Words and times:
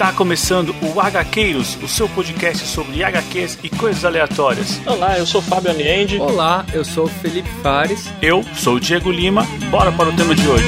Está 0.00 0.14
começando 0.14 0.74
o 0.80 0.98
HQueiros, 0.98 1.76
o 1.82 1.86
seu 1.86 2.08
podcast 2.08 2.66
sobre 2.66 3.04
HQs 3.04 3.58
e 3.62 3.68
coisas 3.68 4.02
aleatórias. 4.02 4.80
Olá, 4.86 5.18
eu 5.18 5.26
sou 5.26 5.42
Fábio 5.42 5.72
Aniende. 5.72 6.16
Olá, 6.18 6.64
eu 6.72 6.82
sou 6.82 7.04
o 7.04 7.06
Felipe 7.06 7.50
Fares. 7.62 8.10
Eu 8.22 8.42
sou 8.54 8.76
o 8.76 8.80
Diego 8.80 9.10
Lima. 9.10 9.46
Bora 9.70 9.92
para 9.92 10.08
o 10.08 10.16
tema 10.16 10.34
de 10.34 10.48
hoje. 10.48 10.64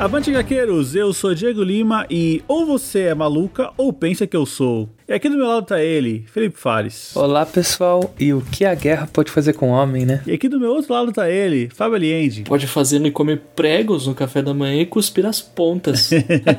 Avante 0.00 0.32
Gaqueiros, 0.32 0.96
eu 0.96 1.12
sou 1.12 1.32
Diego 1.32 1.62
Lima 1.62 2.08
e 2.10 2.42
ou 2.48 2.66
você 2.66 3.02
é 3.02 3.14
maluca 3.14 3.70
ou 3.76 3.92
pensa 3.92 4.26
que 4.26 4.36
eu 4.36 4.44
sou. 4.44 4.95
E 5.08 5.12
aqui 5.12 5.28
do 5.28 5.36
meu 5.36 5.46
lado 5.46 5.64
tá 5.64 5.80
ele, 5.80 6.24
Felipe 6.32 6.58
Fares. 6.58 7.14
Olá, 7.14 7.46
pessoal. 7.46 8.12
E 8.18 8.32
o 8.32 8.40
que 8.40 8.64
a 8.64 8.74
guerra 8.74 9.06
pode 9.06 9.30
fazer 9.30 9.52
com 9.52 9.70
o 9.70 9.72
homem, 9.72 10.04
né? 10.04 10.20
E 10.26 10.32
aqui 10.32 10.48
do 10.48 10.58
meu 10.58 10.72
outro 10.72 10.92
lado 10.92 11.12
tá 11.12 11.30
ele, 11.30 11.68
Fábio 11.72 11.94
Aliende. 11.94 12.42
Pode 12.42 12.66
fazer 12.66 12.98
me 12.98 13.12
comer 13.12 13.40
pregos 13.54 14.08
no 14.08 14.16
café 14.16 14.42
da 14.42 14.52
manhã 14.52 14.82
e 14.82 14.84
cuspir 14.84 15.24
as 15.24 15.40
pontas. 15.40 16.10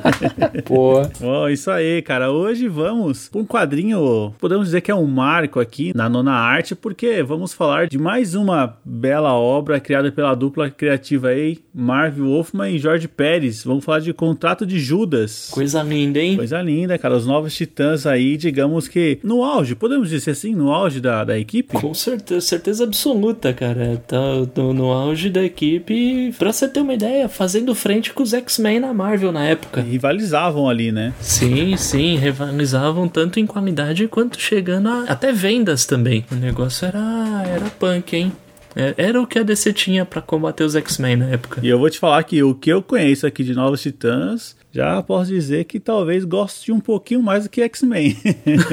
Pô. 0.64 1.02
Oh, 1.22 1.46
isso 1.46 1.70
aí, 1.70 2.00
cara. 2.00 2.32
Hoje 2.32 2.68
vamos 2.68 3.28
pra 3.28 3.38
um 3.38 3.44
quadrinho, 3.44 4.34
podemos 4.38 4.64
dizer 4.64 4.80
que 4.80 4.90
é 4.90 4.94
um 4.94 5.06
marco 5.06 5.60
aqui 5.60 5.92
na 5.94 6.08
nona 6.08 6.32
arte, 6.32 6.74
porque 6.74 7.22
vamos 7.22 7.52
falar 7.52 7.86
de 7.86 7.98
mais 7.98 8.34
uma 8.34 8.78
bela 8.82 9.34
obra 9.34 9.78
criada 9.78 10.10
pela 10.10 10.34
dupla 10.34 10.70
criativa 10.70 11.28
aí, 11.28 11.58
Marv 11.74 12.18
Wolfman 12.18 12.70
e 12.70 12.78
Jorge 12.78 13.08
Pérez. 13.08 13.62
Vamos 13.62 13.84
falar 13.84 14.00
de 14.00 14.14
Contrato 14.14 14.64
de 14.64 14.80
Judas. 14.80 15.50
Coisa 15.50 15.82
linda, 15.82 16.18
hein? 16.18 16.34
Coisa 16.34 16.62
linda, 16.62 16.96
cara. 16.96 17.14
Os 17.14 17.26
novos 17.26 17.54
titãs 17.54 18.06
aí 18.06 18.37
digamos 18.38 18.88
que 18.88 19.18
no 19.22 19.44
auge, 19.44 19.74
podemos 19.74 20.08
dizer 20.08 20.30
assim, 20.30 20.54
no 20.54 20.72
auge 20.72 21.00
da, 21.00 21.24
da 21.24 21.38
equipe? 21.38 21.74
Com 21.78 21.92
certeza, 21.92 22.40
certeza 22.40 22.84
absoluta, 22.84 23.52
cara. 23.52 24.02
Tá 24.06 24.18
no, 24.56 24.72
no 24.72 24.92
auge 24.92 25.28
da 25.28 25.42
equipe, 25.42 26.32
pra 26.38 26.52
você 26.52 26.66
ter 26.66 26.80
uma 26.80 26.94
ideia, 26.94 27.28
fazendo 27.28 27.74
frente 27.74 28.12
com 28.12 28.22
os 28.22 28.32
X-Men 28.32 28.80
na 28.80 28.94
Marvel 28.94 29.32
na 29.32 29.44
época. 29.44 29.80
Rivalizavam 29.80 30.68
ali, 30.68 30.90
né? 30.90 31.12
Sim, 31.20 31.76
sim, 31.76 32.16
rivalizavam 32.16 33.08
tanto 33.08 33.38
em 33.38 33.46
qualidade 33.46 34.08
quanto 34.08 34.40
chegando 34.40 34.88
a 34.88 35.18
até 35.18 35.32
vendas 35.32 35.84
também. 35.84 36.24
O 36.30 36.36
negócio 36.36 36.86
era, 36.86 37.42
era 37.46 37.70
punk, 37.70 38.16
hein? 38.16 38.32
É, 38.76 38.94
era 38.96 39.20
o 39.20 39.26
que 39.26 39.38
a 39.38 39.42
DC 39.42 39.72
tinha 39.72 40.04
para 40.04 40.22
combater 40.22 40.62
os 40.62 40.76
X-Men 40.76 41.16
na 41.16 41.26
época. 41.30 41.60
E 41.62 41.68
eu 41.68 41.78
vou 41.78 41.90
te 41.90 41.98
falar 41.98 42.22
que 42.22 42.42
o 42.42 42.54
que 42.54 42.70
eu 42.70 42.80
conheço 42.80 43.26
aqui 43.26 43.42
de 43.42 43.52
Novos 43.52 43.82
Titãs, 43.82 44.56
já 44.78 45.02
posso 45.02 45.32
dizer 45.32 45.64
que 45.64 45.80
talvez 45.80 46.24
goste 46.24 46.70
um 46.70 46.78
pouquinho 46.78 47.20
mais 47.20 47.42
do 47.42 47.50
que 47.50 47.60
X-Men. 47.62 48.16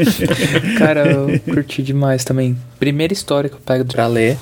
Cara, 0.78 1.12
eu 1.12 1.40
curti 1.40 1.82
demais 1.82 2.24
também. 2.24 2.56
Primeira 2.78 3.12
história 3.12 3.50
que 3.50 3.56
eu 3.56 3.60
pego 3.60 3.86
pra 3.86 4.06
ler. 4.06 4.38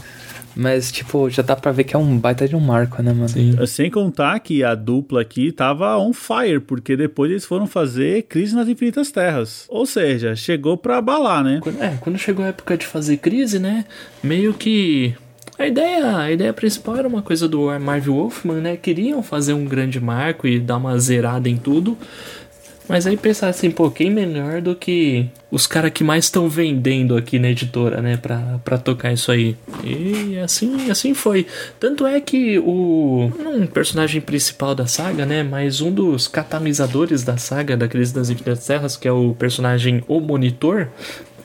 Mas, 0.56 0.92
tipo, 0.92 1.30
já 1.30 1.42
dá 1.42 1.56
pra 1.56 1.72
ver 1.72 1.86
que 1.86 1.96
é 1.96 2.00
um 2.00 2.18
baita 2.18 2.48
de 2.48 2.56
um 2.56 2.60
marco, 2.60 3.02
né, 3.02 3.14
mano? 3.14 3.30
Sim. 3.30 3.56
Sem 3.66 3.90
contar 3.90 4.40
que 4.42 4.62
a 4.62 4.76
dupla 4.76 5.22
aqui 5.22 5.54
tava 5.54 5.98
on 5.98 6.12
fire, 6.12 6.60
porque 6.60 6.98
depois 6.98 7.32
eles 7.32 7.46
foram 7.46 7.66
fazer 7.66 8.24
Crise 8.24 8.54
nas 8.54 8.68
Infinitas 8.68 9.10
Terras. 9.10 9.66
Ou 9.70 9.86
seja, 9.86 10.36
chegou 10.36 10.78
pra 10.78 10.98
abalar, 10.98 11.44
né? 11.44 11.62
É, 11.80 11.98
quando 12.02 12.20
chegou 12.20 12.44
a 12.44 12.50
época 12.50 12.78
de 12.78 12.86
fazer 12.86 13.18
crise, 13.18 13.58
né? 13.58 13.86
Meio 14.22 14.54
que 14.54 15.16
a 15.64 15.68
ideia, 15.68 16.18
a 16.18 16.32
ideia 16.32 16.54
principal 16.54 16.98
era 16.98 17.08
uma 17.08 17.22
coisa 17.22 17.48
do 17.48 17.68
Marvel 17.80 18.16
Wolfman, 18.16 18.60
né? 18.60 18.78
Queriam 18.78 19.24
fazer 19.24 19.54
um 19.54 19.66
grande 19.66 20.00
marco 20.00 20.46
e 20.46 20.60
dar 20.60 20.78
uma 20.78 20.98
zerada 21.00 21.48
em 21.48 21.58
tudo. 21.58 21.98
Mas 22.88 23.08
aí 23.08 23.16
pensar 23.16 23.48
assim, 23.48 23.72
pô, 23.72 23.90
quem 23.90 24.10
melhor 24.10 24.60
do 24.60 24.76
que 24.76 25.30
os 25.50 25.66
caras 25.66 25.92
que 25.92 26.04
mais 26.04 26.26
estão 26.26 26.50
vendendo 26.50 27.16
aqui 27.16 27.40
na 27.40 27.50
editora, 27.50 28.02
né, 28.02 28.18
pra, 28.18 28.60
pra 28.64 28.78
tocar 28.78 29.14
isso 29.14 29.32
aí. 29.32 29.56
E 29.86 30.38
assim, 30.40 30.92
assim 30.92 31.14
foi. 31.14 31.48
Tanto 31.80 32.06
é 32.06 32.20
que 32.20 32.60
o. 32.60 33.32
um 33.40 33.66
personagem 33.68 34.20
principal 34.20 34.76
da 34.76 34.86
saga, 34.86 35.26
né, 35.26 35.44
mas 35.44 35.80
um 35.80 35.92
dos 35.94 36.28
catalisadores 36.28 37.24
da 37.24 37.38
saga 37.38 37.78
da 37.78 37.88
Crise 37.88 38.14
das 38.14 38.30
Infinitas 38.30 38.68
Terras, 38.68 38.98
que 38.98 39.08
é 39.08 39.12
o 39.14 39.34
personagem 39.34 40.04
O 40.06 40.20
Monitor, 40.20 40.90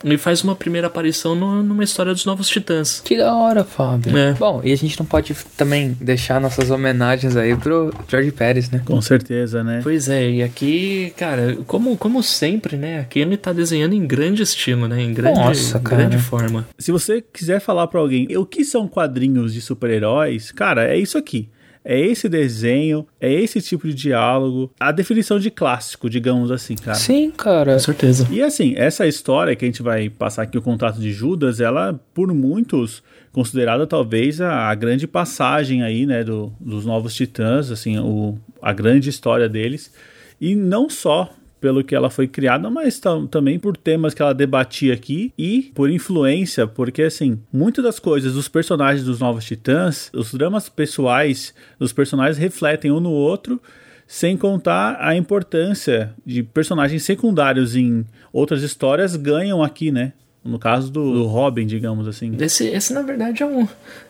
ele 0.05 0.19
faz 0.19 0.43
uma 0.43 0.55
primeira 0.55 0.87
aparição 0.87 1.35
no, 1.35 1.63
numa 1.63 1.85
história 1.85 2.13
dos 2.13 2.25
Novos 2.25 2.49
Titãs. 2.49 3.01
Que 3.05 3.17
da 3.17 3.35
hora, 3.35 3.65
Fábio. 3.65 4.17
É. 4.17 4.33
Bom, 4.35 4.61
e 4.65 4.73
a 4.73 4.77
gente 4.77 4.99
não 4.99 5.07
pode 5.07 5.35
também 5.57 5.97
deixar 6.01 6.41
nossas 6.41 6.71
homenagens 6.71 7.37
aí 7.37 7.57
pro 7.57 7.93
George 8.09 8.33
Pérez, 8.33 8.71
né? 8.71 8.83
Com 8.85 9.01
certeza, 9.01 9.63
né? 9.65 9.81
Pois 9.83 10.09
é, 10.09 10.31
e 10.31 10.43
aqui, 10.43 11.13
cara, 11.17 11.57
como, 11.67 11.97
como 11.97 12.23
sempre, 12.23 12.77
né? 12.77 13.01
Aqui 13.01 13.21
ele 13.21 13.37
tá 13.37 13.53
desenhando 13.53 13.95
em 13.95 14.07
grande 14.07 14.43
estilo, 14.43 14.89
né? 14.89 15.03
Em 15.03 15.13
grande, 15.13 15.39
Nossa, 15.39 15.79
grande 15.79 16.19
forma. 16.19 16.67
Se 16.79 16.93
você 16.93 17.21
quiser 17.21 17.61
falar 17.61 17.87
para 17.87 18.01
alguém 18.01 18.29
o 18.37 18.47
que 18.47 18.65
são 18.65 18.87
quadrinhos 18.89 19.53
de 19.53 19.61
super-heróis, 19.61 20.53
cara, 20.53 20.85
é 20.85 20.97
isso 20.97 21.19
aqui 21.19 21.49
é 21.89 21.99
esse 21.99 22.29
desenho, 22.29 23.07
é 23.19 23.33
esse 23.33 23.63
tipo 23.63 23.89
de 23.89 23.95
diálogo, 23.95 24.71
a 24.79 24.93
definição 24.93 25.39
de 25.39 25.51
clássico, 25.51 26.11
digamos 26.11 26.51
assim, 26.51 26.75
cara. 26.75 26.99
Sim, 26.99 27.31
cara. 27.31 27.73
Com 27.73 27.79
certeza. 27.79 28.29
E 28.31 28.43
assim, 28.43 28.75
essa 28.77 29.07
história 29.07 29.57
que 29.57 29.65
a 29.65 29.69
gente 29.69 29.83
vai 29.83 30.11
passar 30.11 30.43
aqui, 30.43 30.59
o 30.59 30.63
contrato 30.63 31.01
de 31.01 31.11
Judas, 31.11 31.61
ela, 31.63 31.99
por 32.13 32.31
muitos, 32.35 33.03
considerada 33.33 33.87
talvez 33.87 34.39
a, 34.39 34.69
a 34.69 34.75
grande 34.75 35.07
passagem 35.07 35.83
aí, 35.83 36.05
né, 36.05 36.23
do, 36.23 36.53
dos 36.61 36.85
Novos 36.85 37.15
Titãs, 37.15 37.71
assim, 37.71 37.99
o, 37.99 38.39
a 38.61 38.75
grande 38.75 39.09
história 39.09 39.49
deles. 39.49 39.91
E 40.39 40.55
não 40.55 40.91
só 40.91 41.31
pelo 41.61 41.83
que 41.85 41.95
ela 41.95 42.11
foi 42.11 42.27
criada, 42.27 42.71
mas 42.71 43.01
também 43.31 43.59
por 43.59 43.77
temas 43.77 44.15
que 44.15 44.23
ela 44.23 44.35
debatia 44.35 44.95
aqui 44.95 45.33
e 45.37 45.71
por 45.75 45.91
influência, 45.91 46.67
porque 46.67 47.03
assim, 47.03 47.41
muitas 47.53 47.85
das 47.85 47.99
coisas 47.99 48.35
dos 48.35 48.49
personagens 48.49 49.05
dos 49.05 49.21
Novos 49.21 49.45
Titãs, 49.45 50.11
os 50.15 50.33
dramas 50.33 50.69
pessoais 50.69 51.55
dos 51.79 51.93
personagens 51.93 52.39
refletem 52.39 52.91
um 52.91 53.01
no 53.01 53.11
outro, 53.11 53.61
sem 54.07 54.37
contar 54.37 54.97
a 55.01 55.15
importância 55.15 56.15
de 56.25 56.43
personagens 56.43 57.03
secundários 57.03 57.77
em 57.77 58.07
outras 58.33 58.63
histórias 58.63 59.15
ganham 59.17 59.63
aqui, 59.63 59.93
né? 59.93 60.15
No 60.49 60.59
caso 60.59 60.91
do, 60.91 61.13
do 61.13 61.25
Robin, 61.27 61.67
digamos 61.67 62.09
assim. 62.09 62.35
Esse, 62.41 62.67
esse, 62.67 62.93
na 62.93 63.03
verdade, 63.03 63.43
é 63.43 63.47
um, 63.47 63.69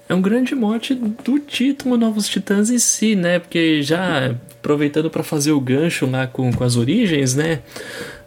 é 0.08 0.14
um 0.14 0.22
grande 0.22 0.54
mote 0.54 0.94
do 0.94 1.38
título 1.38 1.96
Novos 1.96 2.28
Titãs 2.28 2.70
em 2.70 2.78
si, 2.78 3.16
né? 3.16 3.38
Porque 3.38 3.82
já 3.82 4.34
aproveitando 4.58 5.10
para 5.10 5.22
fazer 5.22 5.52
o 5.52 5.60
gancho 5.60 6.08
lá 6.08 6.26
com, 6.26 6.52
com 6.52 6.64
as 6.64 6.76
origens, 6.76 7.34
né? 7.34 7.60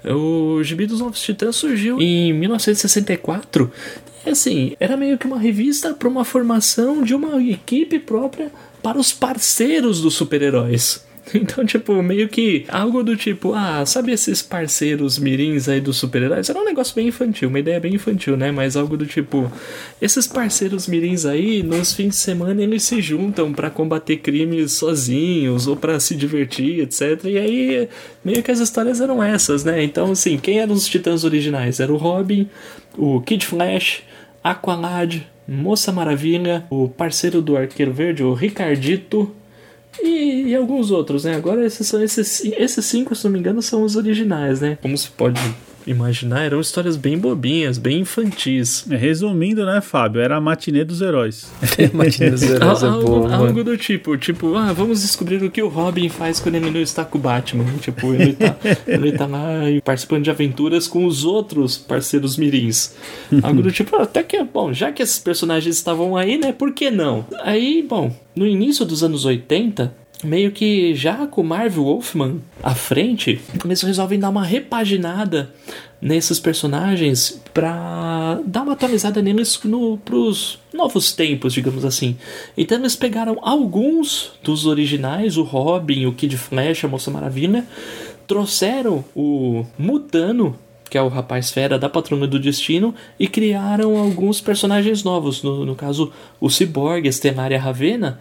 O 0.04 0.62
Gibi 0.64 0.86
dos 0.88 1.00
Novos 1.00 1.22
Titãs 1.22 1.56
surgiu 1.56 2.02
em 2.02 2.34
1964 2.34 3.72
e 4.26 4.30
assim, 4.30 4.74
era 4.80 4.96
meio 4.96 5.18
que 5.18 5.26
uma 5.26 5.40
revista 5.40 5.94
para 5.94 6.08
uma 6.08 6.24
formação 6.24 7.04
de 7.04 7.16
uma 7.16 7.42
equipe 7.42 8.00
própria 8.00 8.52
para 8.82 8.98
os 8.98 9.12
parceiros 9.12 10.02
dos 10.02 10.14
super-heróis. 10.14 11.06
Então, 11.42 11.66
tipo, 11.66 12.02
meio 12.02 12.28
que 12.28 12.66
algo 12.68 13.04
do 13.04 13.16
tipo, 13.16 13.54
ah, 13.54 13.86
sabe 13.86 14.12
esses 14.12 14.42
parceiros 14.42 15.18
mirins 15.18 15.68
aí 15.68 15.80
dos 15.80 15.98
super-heróis? 15.98 16.50
Era 16.50 16.60
um 16.60 16.66
negócio 16.66 16.96
bem 16.96 17.08
infantil, 17.08 17.50
uma 17.50 17.60
ideia 17.60 17.80
bem 17.80 17.96
infantil, 17.96 18.36
né? 18.38 18.52
Mas 18.52 18.76
algo 18.76 18.98
do 18.98 19.06
tipo, 19.06 19.52
esses 20.02 20.28
parceiros 20.28 20.88
mirins 20.88 21.26
aí, 21.26 21.64
nos 21.64 21.94
fins 21.94 22.10
de 22.10 22.16
semana 22.18 22.62
eles 22.62 22.84
se 22.84 23.02
juntam 23.02 23.54
para 23.54 23.70
combater 23.70 24.18
crimes 24.18 24.74
sozinhos 24.74 25.68
ou 25.68 25.76
para 25.76 26.00
se 26.00 26.16
divertir, 26.16 26.82
etc. 26.82 27.26
E 27.26 27.38
aí, 27.38 27.90
meio 28.24 28.44
que 28.44 28.52
as 28.52 28.60
histórias 28.60 29.02
eram 29.02 29.24
essas, 29.24 29.64
né? 29.64 29.84
Então, 29.84 30.12
assim, 30.12 30.38
quem 30.38 30.60
eram 30.60 30.74
os 30.74 30.88
titãs 30.88 31.24
originais? 31.24 31.80
Era 31.80 31.92
o 31.92 31.98
Robin, 31.98 32.50
o 32.98 33.22
Kid 33.22 33.46
Flash, 33.46 34.04
Aqualad, 34.44 35.22
Moça 35.48 35.92
Maravilha, 35.92 36.66
o 36.70 36.88
parceiro 36.88 37.42
do 37.42 37.58
Arqueiro 37.58 37.92
Verde, 37.92 38.24
o 38.24 38.34
Ricardito, 38.34 39.34
e, 40.00 40.44
e, 40.48 40.56
alguns 40.56 40.92
outros, 40.92 41.24
né? 41.24 41.36
Agora 41.36 41.66
esses 41.66 41.88
são 41.88 42.02
esses, 42.02 42.44
esses 42.46 42.86
cinco, 42.86 43.16
se 43.16 43.24
não 43.26 43.32
me 43.32 43.40
engano, 43.40 43.62
são 43.62 43.84
os 43.84 43.96
originais, 43.96 44.62
né? 44.62 44.78
Como 44.82 44.98
se 44.98 45.10
pode 45.10 45.40
imaginar, 45.86 46.44
eram 46.44 46.60
histórias 46.60 46.96
bem 46.96 47.18
bobinhas, 47.18 47.78
bem 47.78 48.00
infantis. 48.00 48.86
É, 48.90 48.96
resumindo, 48.96 49.66
né, 49.66 49.82
Fábio? 49.82 50.22
Era 50.22 50.38
a 50.38 50.42
matinê 50.42 50.84
dos 50.84 51.02
heróis. 51.02 51.52
matinê 51.94 52.32
dos 52.32 52.44
heróis 52.50 52.84
é 52.84 52.88
algo, 52.88 53.06
boa. 53.06 53.36
Algo 53.36 53.64
do 53.64 53.78
tipo, 53.78 54.18
tipo, 54.18 54.56
ah, 54.56 54.74
vamos 54.74 55.02
descobrir 55.02 55.44
o 55.44 55.52
que 55.52 55.62
o 55.62 55.68
Robin 55.68 56.10
faz 56.10 56.40
quando 56.40 56.56
ele 56.56 56.70
não 56.70 56.82
está 56.82 57.04
com 57.04 57.18
o 57.18 57.22
Batman. 57.22 57.66
Tipo, 57.80 58.14
ele 58.14 58.34
tá, 58.34 58.56
ele 58.88 59.12
tá 59.12 59.26
lá 59.26 59.42
participando 59.84 60.24
de 60.24 60.30
aventuras 60.30 60.88
com 60.88 61.06
os 61.06 61.26
outros 61.26 61.78
parceiros 61.78 62.38
mirins. 62.38 62.94
Algo 63.42 63.62
do 63.62 63.72
tipo, 63.72 63.96
até 63.96 64.24
que, 64.24 64.42
bom, 64.44 64.74
já 64.74 64.92
que 64.92 65.02
esses 65.02 65.20
personagens 65.20 65.76
estavam 65.76 66.16
aí, 66.16 66.38
né, 66.38 66.52
por 66.52 66.74
que 66.74 66.92
não? 66.92 67.26
Aí, 67.44 67.86
bom, 67.88 68.16
no 68.36 68.46
início 68.46 68.86
dos 68.86 69.04
anos 69.04 69.26
80, 69.26 70.01
meio 70.24 70.52
que 70.52 70.96
já 70.96 71.26
com 71.28 71.44
Marvel 71.44 71.84
Wolfman 71.84 72.38
à 72.62 72.76
frente, 72.76 73.40
eles 73.64 73.82
resolvem 73.82 74.20
dar 74.20 74.30
uma 74.30 74.44
repaginada 74.44 75.54
nesses 76.02 76.40
personagens 76.40 77.42
para 77.54 78.40
dar 78.46 78.64
uma 78.64 78.74
atualizada 78.74 79.22
neles 79.22 79.60
no, 79.64 79.98
pros 79.98 80.60
novos 80.74 81.14
tempos, 81.14 81.54
digamos 81.54 81.86
assim. 81.86 82.18
Então 82.58 82.78
eles 82.80 82.96
pegaram 82.96 83.38
alguns 83.42 84.32
dos 84.44 84.66
originais, 84.66 85.38
o 85.38 85.44
Robin, 85.44 86.06
o 86.06 86.14
Kid 86.14 86.38
Flash, 86.38 86.84
a 86.84 86.88
Moça 86.88 87.12
Maravilha, 87.12 87.66
trouxeram 88.28 89.04
o 89.16 89.66
Mutano 89.78 90.58
que 90.92 90.98
é 90.98 91.02
o 91.02 91.08
rapaz 91.08 91.50
fera 91.50 91.80
da 91.80 91.88
Patrulha 91.88 92.28
do 92.28 92.38
Destino, 92.38 92.94
e 93.18 93.26
criaram 93.26 93.96
alguns 93.96 94.42
personagens 94.42 95.06
novos, 95.06 95.42
no, 95.42 95.66
no 95.66 95.74
caso 95.74 96.12
o 96.38 96.50
Cyborg, 96.50 97.08
Estelária 97.08 97.58
Ravena, 97.58 98.20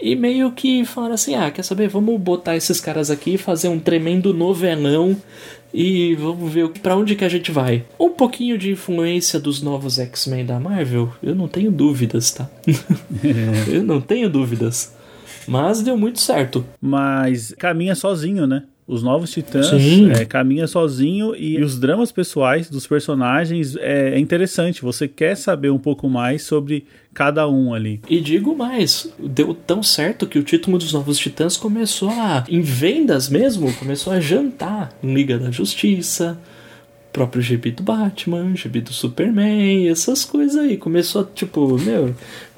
e 0.00 0.14
meio 0.14 0.52
que 0.52 0.84
falaram 0.84 1.14
assim: 1.14 1.34
ah, 1.34 1.50
quer 1.50 1.62
saber? 1.62 1.88
Vamos 1.88 2.20
botar 2.20 2.56
esses 2.56 2.80
caras 2.80 3.10
aqui 3.10 3.36
fazer 3.36 3.68
um 3.68 3.78
tremendo 3.78 4.32
novelão 4.32 5.16
e 5.72 6.14
vamos 6.14 6.52
ver 6.52 6.68
para 6.70 6.96
onde 6.96 7.14
que 7.14 7.24
a 7.24 7.28
gente 7.28 7.50
vai. 7.50 7.84
Um 7.98 8.10
pouquinho 8.10 8.56
de 8.56 8.72
influência 8.72 9.38
dos 9.38 9.60
novos 9.60 9.98
X-Men 9.98 10.44
da 10.44 10.58
Marvel, 10.58 11.12
eu 11.22 11.34
não 11.34 11.48
tenho 11.48 11.70
dúvidas, 11.70 12.30
tá? 12.30 12.48
eu 13.66 13.82
não 13.82 14.00
tenho 14.00 14.30
dúvidas. 14.30 14.94
Mas 15.46 15.82
deu 15.82 15.96
muito 15.96 16.20
certo. 16.20 16.64
Mas 16.80 17.54
caminha 17.58 17.94
sozinho, 17.94 18.46
né? 18.46 18.64
Os 18.88 19.02
Novos 19.02 19.30
Titãs 19.30 19.70
é, 20.18 20.24
caminha 20.24 20.66
sozinho 20.66 21.36
e 21.36 21.62
os 21.62 21.78
dramas 21.78 22.10
pessoais 22.10 22.70
dos 22.70 22.86
personagens 22.86 23.76
é, 23.76 24.14
é, 24.14 24.18
interessante. 24.18 24.80
Você 24.80 25.06
quer 25.06 25.36
saber 25.36 25.70
um 25.70 25.78
pouco 25.78 26.08
mais 26.08 26.42
sobre 26.42 26.86
cada 27.12 27.46
um 27.46 27.74
ali. 27.74 28.00
E 28.08 28.18
digo 28.18 28.56
mais, 28.56 29.12
deu 29.18 29.52
tão 29.52 29.82
certo 29.82 30.26
que 30.26 30.38
o 30.38 30.42
título 30.42 30.78
dos 30.78 30.94
Novos 30.94 31.18
Titãs 31.18 31.54
começou 31.58 32.08
a, 32.08 32.44
em 32.48 32.62
vendas 32.62 33.28
mesmo, 33.28 33.70
começou 33.74 34.10
a 34.10 34.20
jantar 34.20 34.90
em 35.02 35.12
Liga 35.12 35.38
da 35.38 35.50
Justiça, 35.50 36.38
próprio 37.12 37.42
gibi 37.42 37.70
do 37.70 37.82
Batman, 37.82 38.56
gibi 38.56 38.80
do 38.80 38.94
Superman, 38.94 39.86
essas 39.86 40.24
coisas 40.24 40.56
aí. 40.56 40.78
Começou 40.78 41.20
a, 41.20 41.24
tipo, 41.26 41.76
meu. 41.78 42.14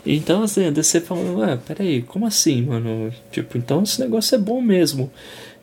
Então 0.06 0.44
assim, 0.44 0.66
a 0.66 0.70
DC 0.70 1.00
falou, 1.00 1.38
ué, 1.38 1.58
peraí, 1.66 2.02
como 2.02 2.24
assim, 2.24 2.62
mano? 2.62 3.12
Tipo, 3.32 3.58
então 3.58 3.82
esse 3.82 4.00
negócio 4.00 4.34
é 4.34 4.38
bom 4.38 4.60
mesmo. 4.60 5.10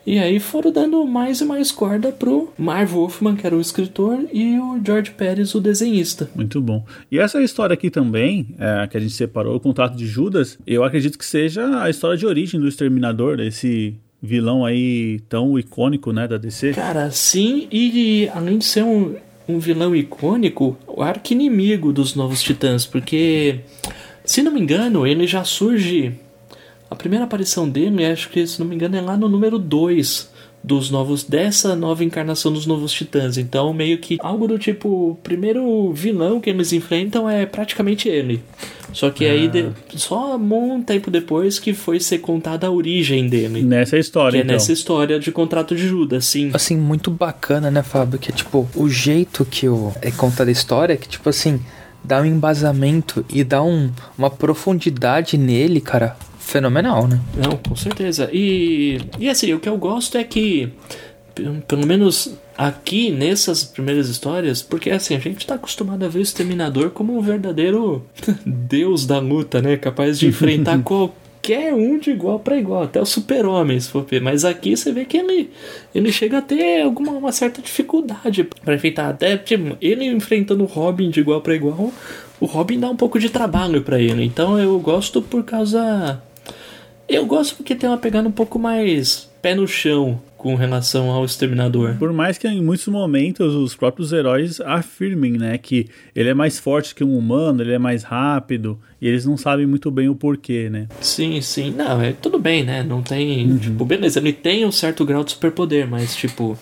E 0.07 0.18
aí 0.19 0.39
foram 0.39 0.71
dando 0.71 1.06
mais 1.06 1.42
e 1.42 1.45
mais 1.45 1.69
corda 1.69 2.13
pro 2.13 2.54
Marv 2.57 2.94
Wolfman, 2.94 3.36
que 3.36 3.45
era 3.45 3.54
o 3.54 3.59
escritor, 3.59 4.19
e 4.31 4.57
o 4.57 4.80
George 4.81 5.12
Pérez, 5.12 5.54
o 5.54 5.59
desenhista. 5.59 6.30
Muito 6.33 6.62
bom. 6.62 6.86
E 7.12 7.19
essa 7.19 7.42
história 7.42 7.74
aqui 7.74 7.89
também, 7.89 8.56
é, 8.57 8.88
que 8.88 8.95
a 8.95 9.01
gente 9.01 9.13
separou, 9.13 9.57
o 9.57 9.59
contrato 9.59 9.98
de 9.98 10.07
Judas, 10.07 10.57
eu 10.65 10.86
acredito 10.86 11.18
que 11.18 11.25
seja 11.25 11.83
a 11.83 11.89
história 11.89 12.15
de 12.15 12.25
origem 12.25 12.57
do 12.57 12.69
Exterminador, 12.69 13.42
esse 13.42 13.95
vilão 14.24 14.63
aí 14.63 15.19
tão 15.27 15.59
icônico, 15.59 16.13
né, 16.13 16.25
da 16.25 16.38
DC. 16.38 16.71
Cara, 16.71 17.12
sim, 17.12 17.68
e 17.69 18.30
além 18.33 18.59
de 18.59 18.65
ser 18.65 18.86
um, 18.86 19.13
um 19.45 19.59
vilão 19.59 19.94
icônico, 19.94 20.77
o 20.88 21.01
arqui-inimigo 21.01 21.92
dos 21.92 22.15
Novos 22.15 22.42
Titãs, 22.42 22.86
porque, 22.86 23.59
se 24.24 24.42
não 24.42 24.54
me 24.54 24.62
engano, 24.62 25.06
ele 25.06 25.27
já 25.27 25.44
surge 25.44 26.13
a 26.89 26.95
primeira 26.95 27.25
aparição 27.25 27.68
dele, 27.68 28.06
acho 28.06 28.30
que 28.30 28.45
se 28.45 28.60
não 28.60 28.68
me 28.68 28.75
engano, 28.75 28.95
é 28.95 29.01
lá 29.01 29.18
no 29.18 29.28
número 29.28 29.60
2 29.60 30.38
dos 30.63 30.89
novos 30.92 31.24
dessa 31.24 31.75
nova 31.75 32.04
encarnação 32.04 32.51
dos 32.51 32.66
novos 32.66 32.92
titãs. 32.92 33.38
Então, 33.38 33.74
meio 33.74 33.98
que 34.00 34.18
algo 34.19 34.48
do 34.48 34.60
tipo, 34.60 35.12
o 35.12 35.16
primeiro 35.16 35.92
vilão 35.94 36.42
que 36.42 36.50
eles 36.50 36.74
enfrentam 36.74 37.30
é 37.30 37.45
praticamente 37.45 38.10
ele. 38.10 38.44
Só 38.92 39.10
que 39.10 39.25
ah. 39.25 39.31
aí, 39.31 39.48
de, 39.48 39.69
só 39.95 40.36
um 40.36 40.81
tempo 40.81 41.12
depois 41.12 41.60
que 41.60 41.74
foi 41.74 42.00
ser 42.00 42.19
contada 42.19 42.68
a 42.68 42.72
origem 42.72 43.30
dele. 43.30 43.62
Nessa 43.62 43.98
história, 43.98 44.40
Que 44.40 44.44
então. 44.44 44.56
é 44.56 44.57
nessa 44.57 44.74
história 44.74 45.19
de 45.19 45.31
contrato 45.31 45.75
de 45.75 45.88
Judas, 45.88 46.25
sim. 46.25 46.51
Assim, 46.54 46.75
muito 46.75 47.12
bacana, 47.12 47.69
né, 47.69 47.83
Fábio? 47.83 48.19
Que, 48.19 48.31
tipo, 48.31 48.68
o 48.75 48.90
jeito 48.90 49.45
que 49.45 49.69
o, 49.69 49.94
é 50.01 50.12
contada 50.12 50.50
a 50.50 50.51
história, 50.51 50.98
que, 50.98 51.07
tipo 51.07 51.30
assim, 51.30 51.60
dá 52.04 52.22
um 52.22 52.25
embasamento 52.25 53.25
e 53.30 53.44
dá 53.44 53.62
um, 53.62 53.92
uma 54.18 54.30
profundidade 54.30 55.38
nele, 55.38 55.80
cara, 55.80 56.18
fenomenal, 56.48 57.08
né? 57.08 57.20
Não, 57.36 57.58
com 57.58 57.76
certeza. 57.76 58.30
E, 58.32 59.00
e 59.20 59.30
assim, 59.30 59.54
o 59.54 59.60
que 59.60 59.68
eu 59.68 59.78
gosto 59.78 60.18
é 60.18 60.24
que, 60.24 60.70
pelo 61.68 61.86
menos 61.86 62.36
aqui 62.58 63.12
nessas 63.12 63.66
primeiras 63.66 64.08
histórias, 64.08 64.62
porque 64.62 64.90
assim, 64.90 65.14
a 65.16 65.20
gente 65.20 65.46
tá 65.46 65.56
acostumado 65.56 66.06
a 66.06 66.08
ver 66.08 66.20
o 66.20 66.22
Exterminador 66.22 66.92
como 66.92 67.18
um 67.18 67.22
verdadeiro 67.22 68.06
deus 68.46 69.06
da 69.06 69.20
luta, 69.20 69.62
né? 69.62 69.76
Capaz 69.76 70.18
de 70.18 70.28
enfrentar 70.28 70.82
qualquer 70.84 71.74
um 71.74 72.00
de 72.00 72.12
igual 72.12 72.40
para 72.40 72.58
igual, 72.58 72.84
até 72.84 73.02
o 73.02 73.06
super-homem, 73.06 73.78
se 73.78 73.90
for 73.90 74.06
ver. 74.06 74.22
Mas 74.22 74.46
aqui 74.46 74.76
você 74.76 74.92
vê 74.94 75.04
que 75.04 75.18
ele, 75.18 75.50
ele 75.94 76.14
chega 76.14 76.38
a 76.38 76.42
ter 76.42 76.82
alguma 76.82 77.12
uma 77.12 77.34
certa 77.34 77.62
dificuldade 77.62 78.46
para 78.64 78.74
enfrentar. 78.74 79.10
Até 79.10 79.36
tipo, 79.36 79.76
ele 79.82 80.06
enfrentando 80.06 80.64
o 80.64 80.68
Robin 80.68 81.10
de 81.10 81.20
igual 81.20 81.42
para 81.42 81.56
igual, 81.56 81.92
o 82.40 82.46
Robin 82.46 82.80
dá 82.80 82.90
um 82.90 82.96
pouco 82.96 83.20
de 83.20 83.30
trabalho 83.30 83.82
para 83.82 84.00
ele. 84.00 84.24
Então 84.24 84.58
eu 84.58 84.80
gosto 84.80 85.22
por 85.22 85.44
causa 85.44 86.22
eu 87.07 87.25
gosto 87.25 87.56
porque 87.56 87.75
tem 87.75 87.89
uma 87.89 87.98
pegada 87.98 88.27
um 88.27 88.31
pouco 88.31 88.59
mais 88.59 89.30
pé 89.42 89.56
no 89.56 89.68
chão 89.68 90.19
com 90.38 90.56
relação 90.56 91.09
ao 91.09 91.25
Exterminador. 91.25 91.95
Por 91.98 92.13
mais 92.13 92.38
que 92.38 92.48
em 92.48 92.62
muitos 92.62 92.88
momentos 92.88 93.56
os 93.56 93.75
próprios 93.75 94.13
heróis 94.13 94.62
afirmem, 94.62 95.33
né, 95.33 95.57
que 95.57 95.88
ele 96.15 96.30
é 96.30 96.33
mais 96.33 96.59
forte 96.59 96.94
que 96.94 97.04
um 97.04 97.18
humano, 97.18 97.62
ele 97.62 97.74
é 97.74 97.80
mais 97.80 98.04
rápido, 98.04 98.80
e 99.01 99.07
eles 99.07 99.25
não 99.25 99.36
sabem 99.36 99.65
muito 99.65 99.89
bem 99.89 100.09
o 100.09 100.15
porquê, 100.15 100.69
né? 100.69 100.88
Sim, 101.01 101.42
sim. 101.42 101.71
Não, 101.71 102.01
é 102.01 102.13
tudo 102.13 102.38
bem, 102.38 102.63
né? 102.63 102.83
Não 102.83 103.01
tem, 103.01 103.50
uhum. 103.50 103.57
tipo, 103.57 103.86
beleza, 103.86 104.19
ele 104.19 104.33
tem 104.33 104.65
um 104.65 104.71
certo 104.71 105.04
grau 105.06 105.24
de 105.24 105.31
superpoder, 105.31 105.88
mas 105.88 106.15
tipo, 106.15 106.57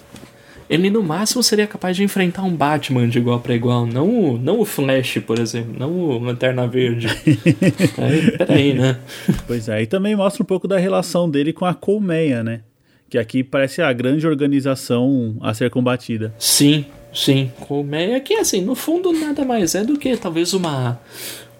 ele 0.69 0.89
no 0.89 1.03
máximo 1.03 1.43
seria 1.43 1.67
capaz 1.67 1.95
de 1.95 2.03
enfrentar 2.03 2.43
um 2.43 2.55
Batman 2.55 3.07
de 3.07 3.19
igual 3.19 3.39
para 3.39 3.53
igual, 3.53 3.85
não, 3.85 4.09
o, 4.09 4.37
não 4.37 4.59
o 4.59 4.65
Flash, 4.65 5.19
por 5.25 5.39
exemplo, 5.39 5.75
não 5.77 5.91
o 5.91 6.19
Lanterna 6.19 6.67
Verde. 6.67 7.07
aí, 7.97 8.37
peraí, 8.37 8.73
né? 8.73 8.97
Pois 9.45 9.69
é, 9.69 9.83
e 9.83 9.85
também 9.85 10.15
mostra 10.15 10.41
um 10.41 10.45
pouco 10.45 10.67
da 10.67 10.77
relação 10.77 11.29
dele 11.29 11.53
com 11.53 11.65
a 11.65 11.73
Colmeia, 11.73 12.43
né? 12.43 12.61
Que 13.09 13.17
aqui 13.17 13.43
parece 13.43 13.81
a 13.81 13.93
grande 13.93 14.25
organização 14.25 15.37
a 15.41 15.53
ser 15.53 15.69
combatida. 15.69 16.33
Sim, 16.39 16.85
sim. 17.13 17.51
Colmeia 17.61 18.19
que, 18.19 18.33
assim, 18.33 18.61
no 18.61 18.73
fundo 18.73 19.13
nada 19.13 19.45
mais 19.45 19.75
é 19.75 19.83
do 19.83 19.97
que 19.97 20.17
talvez 20.17 20.53
uma 20.53 20.99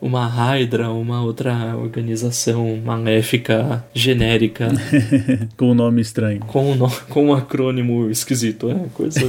uma 0.02 0.28
Hydra, 0.28 0.90
uma 0.90 1.24
outra 1.24 1.76
organização 1.76 2.80
maléfica 2.84 3.84
genérica. 3.94 4.68
com 5.58 5.72
um 5.72 5.74
nome 5.74 6.02
estranho. 6.02 6.40
Com 6.42 6.72
um, 6.72 6.76
no... 6.76 6.90
com 7.10 7.28
um 7.28 7.34
acrônimo 7.34 8.10
esquisito, 8.10 8.70
é 8.70 8.76
coisa 8.94 9.20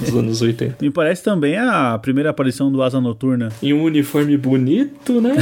dos 0.00 0.16
anos 0.16 0.42
80. 0.42 0.76
Me 0.80 0.90
parece 0.90 1.22
também 1.22 1.56
a 1.56 1.98
primeira 1.98 2.30
aparição 2.30 2.70
do 2.70 2.82
Asa 2.82 3.00
Noturna. 3.00 3.50
Em 3.62 3.72
um 3.72 3.82
uniforme 3.82 4.36
bonito, 4.36 5.20
né? 5.20 5.36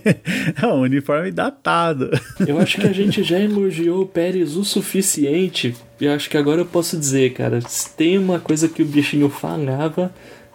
é 0.60 0.66
um 0.66 0.80
uniforme 0.80 1.30
datado. 1.30 2.10
Eu 2.46 2.58
acho 2.58 2.80
que 2.80 2.86
a 2.86 2.92
gente 2.92 3.22
já 3.22 3.38
elogiou 3.38 4.02
o 4.02 4.06
Pérez 4.06 4.56
o 4.56 4.64
suficiente. 4.64 5.74
E 6.00 6.08
acho 6.08 6.28
que 6.28 6.36
agora 6.36 6.60
eu 6.60 6.66
posso 6.66 6.96
dizer, 6.96 7.32
cara, 7.32 7.60
se 7.60 7.94
tem 7.94 8.18
uma 8.18 8.40
coisa 8.40 8.68
que 8.68 8.82
o 8.82 8.86
bichinho 8.86 9.28
falava 9.28 10.12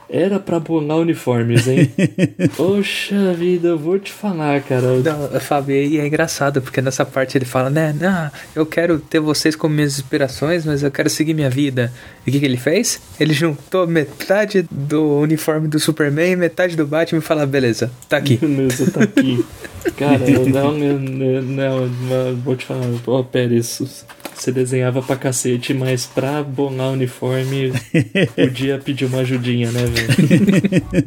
era 0.10 0.40
pra 0.40 0.60
bolar 0.60 0.98
uniformes, 0.98 1.68
hein? 1.68 1.92
Poxa 2.58 3.34
vida, 3.34 3.70
eu 3.70 3.78
vou 3.78 4.00
te 4.00 4.12
falar, 4.12 4.62
cara. 4.62 4.98
Não, 4.98 5.40
Fábio, 5.40 5.76
e 5.76 6.00
é 6.00 6.08
engraçado, 6.08 6.62
porque 6.62 6.82
nessa 6.82 7.06
parte 7.06 7.38
ele 7.38 7.46
fala, 7.46 7.70
né? 7.70 7.96
Não, 8.00 8.32
eu 8.56 8.66
quero 8.66 9.00
ter 9.00 9.20
vocês 9.20 9.56
como 9.56 9.76
minhas 9.76 10.00
inspirações, 10.00 10.66
mas 10.66 10.82
eu 10.82 10.90
quero 10.90 11.10
seguir 11.10 11.34
minha 11.34 11.50
vida. 11.50 11.94
E 12.26 12.30
o 12.30 12.34
que, 12.34 12.40
que 12.40 12.46
ele 12.46 12.58
fez? 12.58 13.00
Ele 13.20 13.34
juntou 13.34 13.86
metade 13.86 14.66
do 14.72 15.20
uniforme 15.20 15.68
do 15.68 15.80
Superman 15.80 16.32
e 16.32 16.36
metade 16.36 16.76
do 16.76 16.88
Batman 16.88 17.20
e 17.20 17.22
fala, 17.22 17.46
beleza, 17.46 17.92
tá 18.08 18.18
aqui. 18.18 18.38
Beleza, 18.50 18.90
tá 18.92 19.04
aqui. 19.04 19.46
Cara, 19.96 20.20
não, 20.28 20.74
não, 20.74 21.00
não, 21.00 21.88
não, 21.88 22.36
vou 22.38 22.56
te 22.56 22.66
falar, 22.66 22.86
ó, 23.06 23.20
oh, 23.20 23.24
Pérez, 23.24 24.06
você 24.42 24.52
desenhava 24.54 25.02
pra 25.02 25.18
cacete, 25.18 25.74
mas 25.74 26.06
pra 26.06 26.42
bolar 26.42 26.92
uniforme 26.92 27.74
podia 28.36 28.80
pedir 28.80 29.06
uma 29.06 29.20
ajudinha, 29.20 29.70
né, 29.72 29.84
velho? 29.86 31.06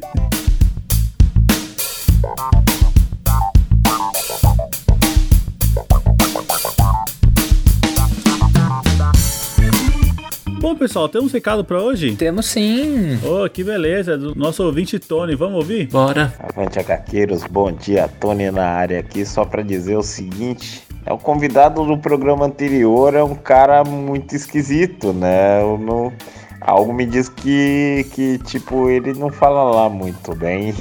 Bom, 10.61 10.77
pessoal, 10.77 11.09
temos 11.09 11.33
um 11.33 11.35
recado 11.35 11.65
para 11.65 11.83
hoje? 11.83 12.15
Temos 12.15 12.47
sim. 12.47 13.19
Oh, 13.25 13.49
que 13.49 13.65
beleza, 13.65 14.17
do 14.17 14.35
nosso 14.35 14.63
ouvinte 14.63 14.99
Tony. 14.99 15.35
Vamos 15.35 15.57
ouvir? 15.57 15.89
Bora. 15.89 16.33
Avante, 16.39 16.79
HQueiros. 16.79 17.45
Bom 17.45 17.73
dia, 17.73 18.09
Tony 18.21 18.51
na 18.51 18.67
área 18.67 19.01
aqui. 19.01 19.25
Só 19.27 19.45
para 19.45 19.63
dizer 19.63 19.97
o 19.97 20.03
seguinte: 20.03 20.83
é 21.05 21.13
o 21.13 21.19
convidado 21.19 21.85
do 21.85 21.99
programa 21.99 22.47
anterior 22.47 23.15
é 23.15 23.23
um 23.23 23.35
cara 23.35 23.83
muito 23.85 24.35
esquisito, 24.35 25.13
né? 25.13 25.61
Eu 25.61 25.79
não, 25.79 26.13
algo 26.61 26.93
me 26.93 27.05
diz 27.05 27.29
que, 27.29 28.07
que 28.13 28.39
tipo 28.39 28.89
ele 28.89 29.13
não 29.13 29.31
fala 29.31 29.63
lá 29.65 29.89
muito 29.89 30.35
bem. 30.35 30.75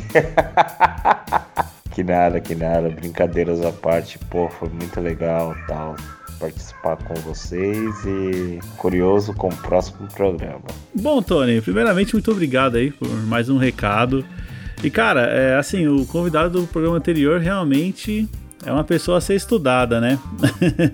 que 1.92 2.04
nada, 2.04 2.40
que 2.40 2.56
nada. 2.56 2.90
Brincadeiras 2.90 3.66
à 3.66 3.72
parte, 3.72 4.20
pô, 4.20 4.48
foi 4.50 4.70
muito 4.70 5.00
legal, 5.00 5.56
tal 5.68 5.96
participar 6.42 6.98
com 6.98 7.14
vocês 7.22 8.04
e 8.04 8.60
curioso 8.78 9.32
com 9.32 9.50
o 9.50 9.56
próximo 9.58 10.08
programa. 10.08 10.64
Bom, 10.92 11.22
Tony, 11.22 11.62
primeiramente 11.62 12.16
muito 12.16 12.32
obrigado 12.32 12.78
aí 12.78 12.90
por 12.92 13.08
mais 13.28 13.48
um 13.48 13.58
recado. 13.58 14.26
E 14.84 14.90
cara, 14.90 15.22
é 15.22 15.56
assim, 15.56 15.88
o 15.88 16.04
convidado 16.08 16.60
do 16.60 16.66
programa 16.66 16.98
anterior 16.98 17.40
realmente 17.40 18.28
é 18.66 18.72
uma 18.72 18.84
pessoa 18.84 19.18
a 19.18 19.22
ser 19.22 19.36
estudada, 19.36 20.00
né? 20.00 20.20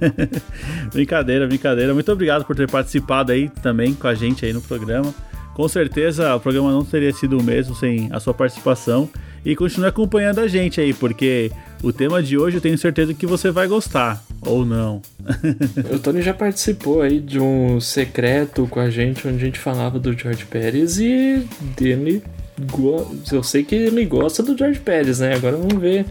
brincadeira, 0.91 1.45
brincadeira. 1.47 1.93
Muito 1.93 2.11
obrigado 2.11 2.45
por 2.45 2.55
ter 2.55 2.69
participado 2.69 3.31
aí 3.31 3.49
também 3.61 3.93
com 3.93 4.07
a 4.07 4.15
gente 4.15 4.45
aí 4.45 4.53
no 4.53 4.61
programa. 4.61 5.13
Com 5.53 5.67
certeza 5.67 6.35
o 6.35 6.39
programa 6.39 6.71
não 6.71 6.85
teria 6.85 7.11
sido 7.11 7.37
o 7.37 7.43
mesmo 7.43 7.75
sem 7.75 8.09
a 8.11 8.19
sua 8.19 8.33
participação. 8.33 9.09
E 9.45 9.55
continue 9.55 9.87
acompanhando 9.87 10.39
a 10.39 10.47
gente 10.47 10.81
aí, 10.81 10.93
porque 10.93 11.51
o 11.81 11.93
tema 11.93 12.21
de 12.21 12.37
hoje 12.37 12.57
eu 12.57 12.61
tenho 12.61 12.77
certeza 12.77 13.13
que 13.13 13.25
você 13.25 13.49
vai 13.49 13.65
gostar, 13.65 14.21
ou 14.41 14.65
não. 14.65 15.01
o 15.93 15.99
Tony 15.99 16.21
já 16.21 16.33
participou 16.33 17.01
aí 17.01 17.19
de 17.19 17.39
um 17.39 17.79
secreto 17.79 18.67
com 18.67 18.79
a 18.79 18.89
gente, 18.89 19.25
onde 19.25 19.37
a 19.37 19.45
gente 19.45 19.59
falava 19.59 19.97
do 19.99 20.11
George 20.11 20.45
Pérez 20.45 20.99
e 20.99 21.47
dele. 21.77 22.21
Eu 23.31 23.43
sei 23.43 23.63
que 23.63 23.75
ele 23.75 24.05
gosta 24.05 24.43
do 24.43 24.57
George 24.57 24.79
Pérez, 24.79 25.19
né? 25.19 25.35
Agora 25.35 25.55
vamos 25.55 25.79
ver 25.79 26.05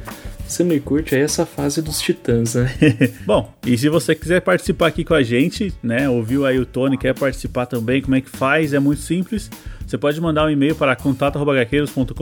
você 0.46 0.64
me 0.64 0.78
curte 0.80 1.14
aí 1.14 1.22
essa 1.22 1.44
fase 1.44 1.82
dos 1.82 2.00
titãs, 2.00 2.54
né? 2.54 2.70
Bom, 3.26 3.52
e 3.66 3.76
se 3.76 3.88
você 3.88 4.14
quiser 4.14 4.40
participar 4.40 4.88
aqui 4.88 5.04
com 5.04 5.14
a 5.14 5.22
gente, 5.22 5.72
né? 5.82 6.08
Ouviu 6.08 6.46
aí 6.46 6.58
o 6.58 6.66
Tony, 6.66 6.96
quer 6.96 7.14
participar 7.14 7.66
também, 7.66 8.00
como 8.00 8.14
é 8.14 8.20
que 8.20 8.30
faz? 8.30 8.72
É 8.72 8.78
muito 8.78 9.00
simples. 9.00 9.50
Você 9.86 9.96
pode 9.96 10.20
mandar 10.20 10.46
um 10.46 10.50
e-mail 10.50 10.74
para 10.74 10.96
contato.gaqueiros.com.br 10.96 12.12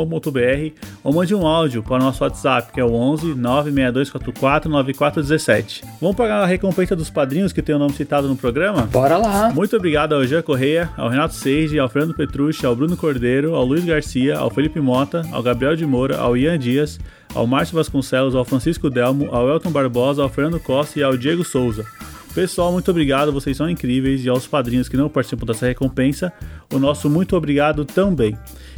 ou 1.03 1.15
mande 1.15 1.35
um 1.35 1.47
áudio 1.47 1.83
para 1.83 1.95
o 1.95 1.99
nosso 1.99 2.23
WhatsApp, 2.23 2.71
que 2.73 2.79
é 2.79 2.85
o 2.85 2.93
11 2.93 3.35
96244 3.35 4.71
9417. 4.71 5.83
Vamos 5.99 6.15
pagar 6.15 6.43
a 6.43 6.47
recompensa 6.47 6.95
dos 6.95 7.09
padrinhos 7.09 7.55
que 7.55 7.63
tem 7.63 7.75
o 7.75 7.79
nome 7.79 7.95
citado 7.95 8.29
no 8.29 8.37
programa? 8.37 8.83
Bora 8.83 9.17
lá! 9.17 9.51
Muito 9.51 9.75
obrigado 9.75 10.15
ao 10.15 10.27
Jean 10.27 10.43
Correia, 10.43 10.91
ao 10.95 11.09
Renato 11.09 11.35
Seiji, 11.35 11.79
ao 11.79 11.89
Fernando 11.89 12.15
Petrucci, 12.15 12.67
ao 12.67 12.77
Bruno 12.77 12.99
Cordeiro, 12.99 13.55
ao 13.55 13.65
Luiz 13.65 13.83
Garcia, 13.83 14.37
ao 14.37 14.51
Felipe 14.51 14.79
Mota, 14.79 15.23
ao 15.33 15.43
Gabriel 15.43 15.75
de 15.75 15.87
Moura, 15.87 16.19
ao 16.19 16.37
Ian 16.37 16.59
Dias, 16.59 17.01
ao 17.35 17.47
Márcio 17.47 17.77
Vasconcelos, 17.77 18.35
ao 18.35 18.45
Francisco 18.45 18.91
Delmo, 18.91 19.35
ao 19.35 19.49
Elton 19.49 19.71
Barbosa, 19.71 20.23
ao 20.23 20.29
Fernando 20.29 20.61
Costa 20.61 21.01
e 21.01 21.03
ao 21.03 21.17
Diego 21.17 21.43
Souza. 21.43 21.87
Pessoal, 22.35 22.73
muito 22.73 22.91
obrigado, 22.91 23.33
vocês 23.33 23.57
são 23.57 23.71
incríveis 23.71 24.25
e 24.25 24.29
aos 24.29 24.45
padrinhos 24.45 24.89
que 24.89 24.97
não 24.97 25.09
participam 25.09 25.47
dessa 25.47 25.67
recompensa, 25.67 26.33
o 26.73 26.81
nosso 26.81 27.09
muito 27.09 27.37
obrigado 27.37 27.85
também. 27.85 28.37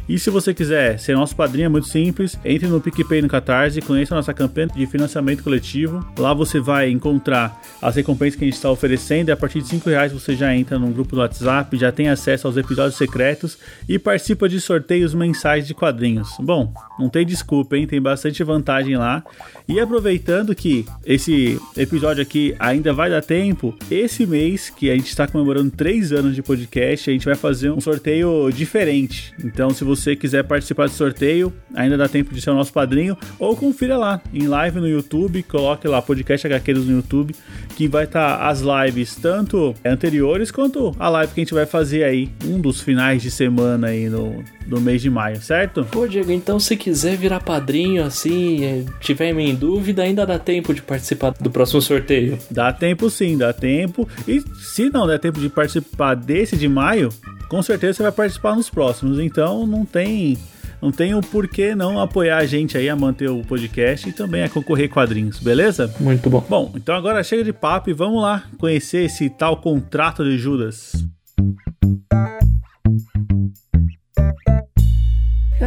E 0.08 0.18
se 0.18 0.30
você 0.30 0.54
quiser 0.54 0.98
ser 0.98 1.14
nosso 1.14 1.34
padrinho, 1.34 1.66
é 1.66 1.68
muito 1.68 1.88
simples. 1.88 2.38
Entre 2.44 2.68
no 2.68 2.80
PicPay 2.80 3.20
no 3.22 3.28
Catarse, 3.28 3.80
conheça 3.80 4.14
nossa 4.14 4.32
campanha 4.32 4.68
de 4.68 4.86
financiamento 4.86 5.42
coletivo. 5.42 6.06
Lá 6.16 6.32
você 6.32 6.60
vai 6.60 6.90
encontrar 6.90 7.60
as 7.82 7.96
recompensas 7.96 8.36
que 8.36 8.44
a 8.44 8.46
gente 8.46 8.54
está 8.54 8.70
oferecendo. 8.70 9.28
E 9.30 9.32
a 9.32 9.36
partir 9.36 9.60
de 9.60 9.68
5 9.68 9.90
reais 9.90 10.12
você 10.12 10.36
já 10.36 10.54
entra 10.54 10.78
no 10.78 10.88
grupo 10.88 11.16
do 11.16 11.20
WhatsApp, 11.20 11.76
já 11.76 11.90
tem 11.90 12.08
acesso 12.08 12.46
aos 12.46 12.56
episódios 12.56 12.96
secretos 12.96 13.58
e 13.88 13.98
participa 13.98 14.48
de 14.48 14.60
sorteios 14.60 15.12
mensais 15.12 15.66
de 15.66 15.74
quadrinhos. 15.74 16.28
Bom, 16.38 16.72
não 16.98 17.08
tem 17.08 17.26
desculpa, 17.26 17.76
hein? 17.76 17.86
Tem 17.86 18.00
bastante 18.00 18.44
vantagem 18.44 18.96
lá. 18.96 19.24
E 19.68 19.80
aproveitando 19.80 20.54
que 20.54 20.86
esse 21.04 21.60
episódio 21.76 22.22
aqui 22.22 22.54
ainda 22.60 22.92
vai 22.92 23.10
dar 23.10 23.22
tempo, 23.22 23.76
esse 23.90 24.24
mês 24.24 24.70
que 24.70 24.88
a 24.88 24.94
gente 24.94 25.08
está 25.08 25.26
comemorando 25.26 25.72
3 25.72 26.12
anos 26.12 26.34
de 26.36 26.42
podcast, 26.42 27.10
a 27.10 27.12
gente 27.12 27.26
vai 27.26 27.34
fazer 27.34 27.70
um 27.70 27.80
sorteio 27.80 28.48
diferente. 28.52 29.34
Então, 29.42 29.70
se 29.70 29.82
você 29.82 29.95
você 29.96 30.14
quiser 30.14 30.44
participar 30.44 30.86
do 30.86 30.92
sorteio, 30.92 31.52
ainda 31.74 31.96
dá 31.96 32.08
tempo 32.08 32.34
de 32.34 32.40
ser 32.40 32.50
o 32.50 32.54
nosso 32.54 32.72
padrinho, 32.72 33.16
ou 33.38 33.56
confira 33.56 33.96
lá 33.96 34.20
em 34.32 34.46
live 34.46 34.80
no 34.80 34.88
YouTube, 34.88 35.42
coloque 35.42 35.88
lá 35.88 36.00
podcast 36.02 36.46
HQs 36.46 36.84
no 36.84 36.96
YouTube, 36.96 37.34
que 37.74 37.88
vai 37.88 38.04
estar 38.04 38.38
tá 38.38 38.48
as 38.48 38.60
lives 38.60 39.16
tanto 39.16 39.74
anteriores 39.84 40.50
quanto 40.50 40.94
a 40.98 41.08
live 41.08 41.32
que 41.32 41.40
a 41.40 41.44
gente 41.44 41.54
vai 41.54 41.66
fazer 41.66 42.04
aí, 42.04 42.30
um 42.44 42.60
dos 42.60 42.80
finais 42.80 43.22
de 43.22 43.30
semana 43.30 43.88
aí 43.88 44.08
no, 44.08 44.44
mês 44.80 45.00
de 45.02 45.10
maio, 45.10 45.40
certo? 45.40 45.84
Pô, 45.90 46.06
Diego, 46.06 46.30
então 46.30 46.60
se 46.60 46.76
quiser 46.76 47.16
virar 47.16 47.40
padrinho 47.40 48.04
assim, 48.04 48.64
é, 48.64 48.84
tiver 49.00 49.36
em 49.38 49.54
dúvida, 49.54 50.02
ainda 50.02 50.26
dá 50.26 50.38
tempo 50.38 50.72
de 50.72 50.82
participar 50.82 51.30
do 51.40 51.50
próximo 51.50 51.80
sorteio? 51.82 52.38
Dá 52.50 52.72
tempo 52.72 53.10
sim, 53.10 53.36
dá 53.36 53.52
tempo. 53.52 54.08
E 54.26 54.42
se 54.54 54.90
não 54.90 55.06
der 55.06 55.18
tempo 55.18 55.40
de 55.40 55.48
participar 55.48 56.14
desse 56.14 56.56
de 56.56 56.68
maio, 56.68 57.08
com 57.48 57.62
certeza 57.62 57.94
você 57.94 58.02
vai 58.02 58.12
participar 58.12 58.54
nos 58.54 58.70
próximos. 58.70 59.18
Então 59.18 59.66
não 59.66 59.84
tem 59.84 60.38
não 60.80 60.92
tem 60.92 61.14
o 61.14 61.20
porquê 61.20 61.74
não 61.74 62.00
apoiar 62.00 62.38
a 62.38 62.46
gente 62.46 62.76
aí 62.76 62.88
a 62.88 62.96
manter 62.96 63.28
o 63.30 63.42
podcast 63.42 64.08
e 64.08 64.12
também 64.12 64.42
a 64.42 64.48
concorrer 64.48 64.90
quadrinhos, 64.90 65.38
beleza? 65.38 65.92
Muito 65.98 66.28
bom. 66.28 66.44
Bom, 66.48 66.72
então 66.74 66.94
agora 66.94 67.24
chega 67.24 67.42
de 67.42 67.52
papo 67.52 67.90
e 67.90 67.94
vamos 67.94 68.22
lá 68.22 68.44
conhecer 68.58 69.04
esse 69.04 69.30
tal 69.30 69.56
contrato 69.56 70.22
de 70.22 70.36
Judas. 70.36 70.92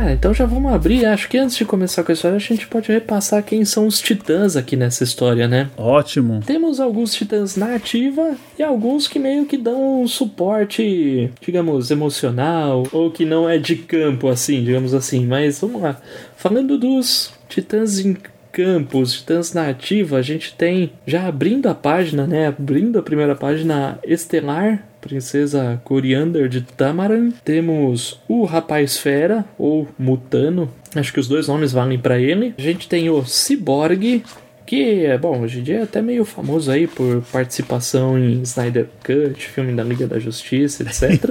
Ah, 0.10 0.13
então 0.13 0.34
já 0.34 0.48
vamos 0.48 0.74
abrir. 0.74 1.06
Acho 1.06 1.30
que 1.30 1.38
antes 1.38 1.56
de 1.56 1.63
começar 1.63 2.04
com 2.04 2.12
a 2.12 2.13
história, 2.13 2.38
a 2.38 2.39
gente 2.39 2.66
pode 2.66 2.92
repassar 2.92 3.44
quem 3.44 3.63
são 3.63 3.86
os 3.86 4.00
titãs 4.00 4.56
aqui 4.56 4.75
nessa 4.75 5.04
história, 5.04 5.48
né? 5.48 5.70
Ótimo. 5.78 6.42
Temos 6.44 6.80
alguns 6.80 7.13
titãs 7.13 7.56
na 7.56 7.75
ativa 7.75 8.36
e 8.58 8.63
alguns 8.63 9.08
que 9.08 9.20
meio 9.20 9.46
que 9.46 9.56
dão 9.56 10.01
um 10.01 10.08
suporte, 10.08 11.32
digamos, 11.39 11.92
emocional 11.92 12.88
ou 12.92 13.12
que 13.12 13.24
não 13.24 13.48
é 13.48 13.60
de 13.60 13.75
campo, 13.75 14.28
assim, 14.30 14.63
digamos 14.63 14.96
assim. 14.96 15.28
Mas 15.28 15.60
vamos 15.60 15.80
lá. 15.80 16.01
Falando 16.36 16.75
dos 16.75 17.32
titãs 17.48 18.00
em 18.00 18.18
campos, 18.51 19.13
titãs 19.13 19.54
na 19.54 19.70
ativa, 19.70 20.18
a 20.18 20.24
gente 20.24 20.56
tem, 20.56 20.92
já 21.06 21.28
abrindo 21.28 21.70
a 21.70 21.75
página, 21.75 22.25
né? 22.25 22.48
Abrindo 22.48 22.98
a 22.98 23.04
primeira 23.04 23.36
página, 23.36 24.00
Estelar, 24.04 24.88
Princesa 25.01 25.82
Coriander 25.84 26.48
de 26.48 26.62
Tamaran. 26.62 27.32
Temos 27.44 28.20
o 28.27 28.46
Rapaz 28.46 28.98
Fera, 28.98 29.46
ou 29.58 29.88
Mutano. 29.98 30.70
Acho 30.96 31.13
que 31.13 31.20
os 31.20 31.27
dois 31.27 31.48
nomes 31.48 31.72
valem 31.72 32.00
para 32.00 32.20
ele. 32.20 32.53
A 32.58 32.62
gente 32.62 32.88
tem 32.88 33.10
o 33.10 33.24
Cyborg, 33.24 34.24
que 34.70 35.03
é 35.03 35.18
bom, 35.18 35.41
hoje 35.41 35.62
em 35.62 35.63
dia 35.63 35.79
é 35.79 35.82
até 35.82 36.00
meio 36.00 36.24
famoso 36.24 36.70
aí 36.70 36.86
por 36.86 37.24
participação 37.32 38.20
em 38.20 38.44
Snyder 38.44 38.88
Cut, 39.03 39.50
filme 39.50 39.74
da 39.74 39.84
Liga 39.84 40.06
da 40.06 40.20
Justiça, 40.20 40.84
etc. 40.84 41.25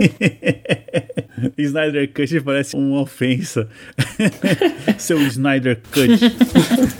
Snyder 1.57 2.13
Cut 2.13 2.41
parece 2.41 2.75
uma 2.75 3.01
ofensa. 3.01 3.69
Seu 4.99 5.21
Snyder 5.23 5.79
Cut. 5.93 6.19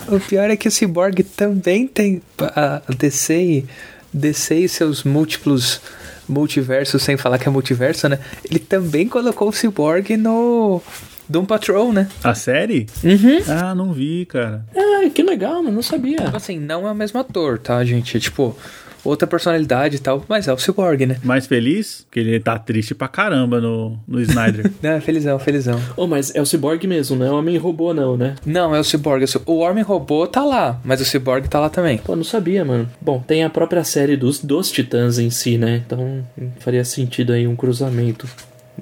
o 0.15 0.17
pior 0.21 0.49
é 0.49 0.55
que 0.55 0.69
o 0.69 0.71
Cyborg 0.71 1.23
também 1.23 1.85
tem 1.85 2.21
a 2.39 2.81
DC, 2.97 3.65
DC 4.13 4.55
e 4.55 4.69
seus 4.69 5.03
múltiplos 5.03 5.81
multiverso 6.29 6.99
sem 6.99 7.17
falar 7.17 7.37
que 7.39 7.47
é 7.47 7.51
multiverso, 7.51 8.07
né? 8.07 8.19
Ele 8.49 8.59
também 8.59 9.07
colocou 9.07 9.49
o 9.49 9.51
Cyborg 9.51 10.15
no 10.15 10.81
Doom 11.27 11.45
Patrol, 11.45 11.91
né? 11.91 12.07
A 12.23 12.33
série? 12.35 12.87
Uhum. 13.03 13.39
Ah, 13.47 13.75
não 13.75 13.91
vi, 13.91 14.25
cara. 14.25 14.65
Ah, 14.75 15.09
que 15.13 15.23
legal, 15.23 15.61
mas 15.63 15.73
não 15.73 15.81
sabia. 15.81 16.17
Tipo 16.17 16.37
assim, 16.37 16.59
não 16.59 16.87
é 16.87 16.91
o 16.91 16.95
mesmo 16.95 17.19
ator, 17.19 17.57
tá, 17.59 17.83
gente? 17.83 18.19
Tipo, 18.19 18.55
outra 19.03 19.27
personalidade 19.27 19.97
e 19.97 19.99
tal, 19.99 20.23
mas 20.27 20.47
é 20.47 20.53
o 20.53 20.57
Cyborg, 20.57 21.05
né? 21.05 21.17
Mais 21.23 21.47
feliz? 21.47 22.05
Porque 22.05 22.19
ele 22.19 22.39
tá 22.39 22.57
triste 22.57 22.93
pra 22.93 23.07
caramba 23.07 23.59
no, 23.59 23.97
no 24.07 24.21
Snyder. 24.21 24.71
não, 24.81 24.91
é 24.91 25.01
felizão, 25.01 25.39
felizão. 25.39 25.79
Oh, 25.95 26.07
mas 26.07 26.33
é 26.35 26.41
o 26.41 26.45
Cyborg 26.45 26.85
mesmo, 26.87 27.15
não 27.15 27.25
é 27.25 27.31
o 27.31 27.37
Homem-Robô 27.37 27.93
não, 27.93 28.17
né? 28.17 28.35
Não, 28.45 28.75
é 28.75 28.79
o 28.79 28.83
Cyborg. 28.83 29.25
O 29.45 29.59
Homem-Robô 29.59 30.27
tá 30.27 30.43
lá, 30.43 30.79
mas 30.83 31.01
o 31.01 31.05
Cyborg 31.05 31.47
tá 31.47 31.59
lá 31.59 31.69
também. 31.69 31.97
Pô, 31.97 32.15
não 32.15 32.23
sabia, 32.23 32.63
mano. 32.63 32.89
Bom, 33.01 33.19
tem 33.19 33.43
a 33.43 33.49
própria 33.49 33.83
série 33.83 34.15
dos, 34.15 34.39
dos 34.39 34.71
Titãs 34.71 35.19
em 35.19 35.29
si, 35.29 35.57
né? 35.57 35.81
Então 35.85 36.25
faria 36.59 36.83
sentido 36.83 37.33
aí 37.33 37.47
um 37.47 37.55
cruzamento 37.55 38.27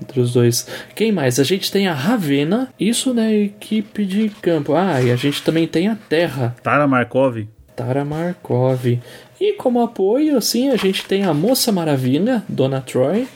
entre 0.01 0.19
os 0.19 0.33
dois. 0.33 0.67
Quem 0.95 1.11
mais? 1.11 1.39
A 1.39 1.43
gente 1.43 1.71
tem 1.71 1.87
a 1.87 1.93
Ravena, 1.93 2.69
isso 2.79 3.13
né, 3.13 3.33
equipe 3.33 4.05
de 4.05 4.29
campo. 4.41 4.75
Ah, 4.75 5.01
e 5.01 5.11
a 5.11 5.15
gente 5.15 5.41
também 5.43 5.67
tem 5.67 5.87
a 5.87 5.95
Terra. 5.95 6.55
Tara 6.61 6.87
Markov. 6.87 7.47
Tara 7.75 8.03
Markov. 8.03 8.99
E 9.39 9.53
como 9.53 9.81
apoio, 9.81 10.37
assim, 10.37 10.69
a 10.69 10.75
gente 10.75 11.05
tem 11.05 11.23
a 11.23 11.33
Moça 11.33 11.71
Maravilha, 11.71 12.43
Dona 12.49 12.81
Troy, 12.81 13.27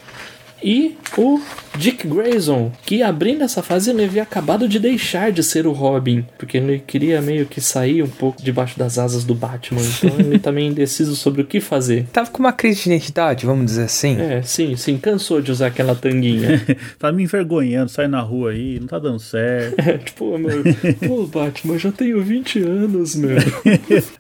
e 0.64 0.98
o 1.18 1.40
Dick 1.76 2.08
Grayson, 2.08 2.72
que 2.86 3.02
abrindo 3.02 3.44
essa 3.44 3.64
fase 3.64 3.90
ele 3.90 4.04
havia 4.04 4.24
acabado 4.24 4.68
de 4.68 4.80
deixar 4.80 5.32
de 5.32 5.44
ser 5.44 5.66
o 5.66 5.72
Robin, 5.72 6.26
porque 6.38 6.58
ele 6.58 6.80
queria 6.80 7.22
meio 7.22 7.46
que 7.46 7.62
sair 7.62 8.04
um 8.04 8.10
pouco 8.10 8.42
debaixo 8.42 8.78
das 8.78 8.98
asas 8.98 9.24
do 9.24 9.34
Batman, 9.34 9.82
então 9.82 10.20
ele 10.20 10.38
também 10.40 10.68
indeciso 10.68 11.16
sobre 11.16 11.42
o 11.42 11.46
que 11.46 11.60
fazer. 11.60 12.06
Tava 12.12 12.30
com 12.30 12.40
uma 12.40 12.54
crise 12.54 12.84
de 12.84 12.90
identidade, 12.90 13.46
vamos 13.46 13.66
dizer 13.66 13.84
assim. 13.84 14.20
É, 14.20 14.42
sim, 14.42 14.76
sim, 14.76 14.98
cansou 14.98 15.42
de 15.42 15.52
usar 15.52 15.68
aquela 15.68 15.96
tanguinha. 15.96 16.62
tá 17.00 17.12
me 17.12 17.24
envergonhando, 17.24 17.90
sai 17.90 18.08
na 18.08 18.22
rua 18.22 18.52
aí, 18.52 18.80
não 18.80 18.88
tá 18.88 19.00
dando 19.00 19.20
certo. 19.20 19.76
É, 19.92 19.98
tipo, 19.98 20.38
meu, 20.38 20.64
pô, 21.08 21.26
Batman, 21.26 21.74
eu 21.74 21.80
já 21.80 21.92
tenho 21.92 22.22
20 22.22 22.60
anos, 22.60 23.16
meu. 23.16 23.38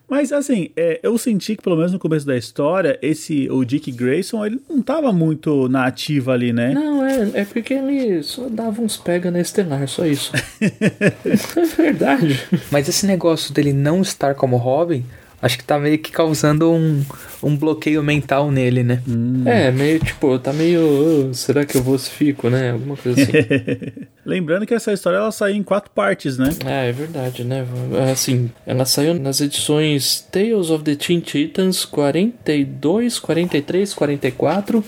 Mas 0.09 0.31
assim, 0.31 0.69
é, 0.75 0.99
eu 1.03 1.17
senti 1.17 1.55
que 1.55 1.61
pelo 1.61 1.77
menos 1.77 1.91
no 1.91 1.99
começo 1.99 2.25
da 2.25 2.35
história, 2.35 2.97
esse 3.01 3.47
o 3.49 3.63
Dick 3.63 3.91
Grayson, 3.91 4.45
ele 4.45 4.59
não 4.69 4.81
tava 4.81 5.13
muito 5.13 5.69
na 5.69 5.85
ativa 5.85 6.33
ali, 6.33 6.51
né? 6.51 6.73
Não, 6.73 7.05
é, 7.05 7.40
é 7.40 7.40
porque 7.45 7.73
ele 7.73 8.23
só 8.23 8.47
dava 8.49 8.81
uns 8.81 8.97
pega 8.97 9.31
na 9.31 9.39
Estelar, 9.39 9.87
só 9.87 10.05
isso. 10.05 10.31
é 10.61 11.65
verdade. 11.77 12.39
Mas 12.69 12.87
esse 12.87 13.05
negócio 13.05 13.53
dele 13.53 13.73
não 13.73 14.01
estar 14.01 14.35
como 14.35 14.57
Robin, 14.57 15.05
acho 15.41 15.57
que 15.57 15.63
tá 15.63 15.79
meio 15.79 15.97
que 15.97 16.11
causando 16.11 16.71
um, 16.71 17.03
um 17.41 17.55
bloqueio 17.55 18.03
mental 18.03 18.51
nele, 18.51 18.83
né? 18.83 19.01
Hum. 19.07 19.43
É, 19.45 19.71
meio 19.71 19.99
tipo, 19.99 20.37
tá 20.37 20.53
meio. 20.53 21.29
Oh, 21.29 21.33
será 21.33 21.65
que 21.65 21.77
eu 21.77 21.99
fico, 21.99 22.49
né? 22.49 22.71
Alguma 22.71 22.95
coisa 22.95 23.21
assim. 23.21 23.31
Lembrando 24.23 24.65
que 24.67 24.73
essa 24.73 24.93
história 24.93 25.17
ela 25.17 25.31
saiu 25.31 25.55
em 25.55 25.63
quatro 25.63 25.89
partes, 25.91 26.37
né? 26.37 26.49
É, 26.65 26.89
é 26.89 26.91
verdade, 26.91 27.43
né? 27.43 27.65
Assim, 28.11 28.51
ela 28.65 28.85
saiu 28.85 29.15
nas 29.15 29.41
edições 29.41 30.21
Tales 30.31 30.69
of 30.69 30.83
the 30.83 30.95
Teen 30.95 31.19
Titans 31.19 31.85
42, 31.85 33.19
43, 33.19 33.93
44. 33.93 34.83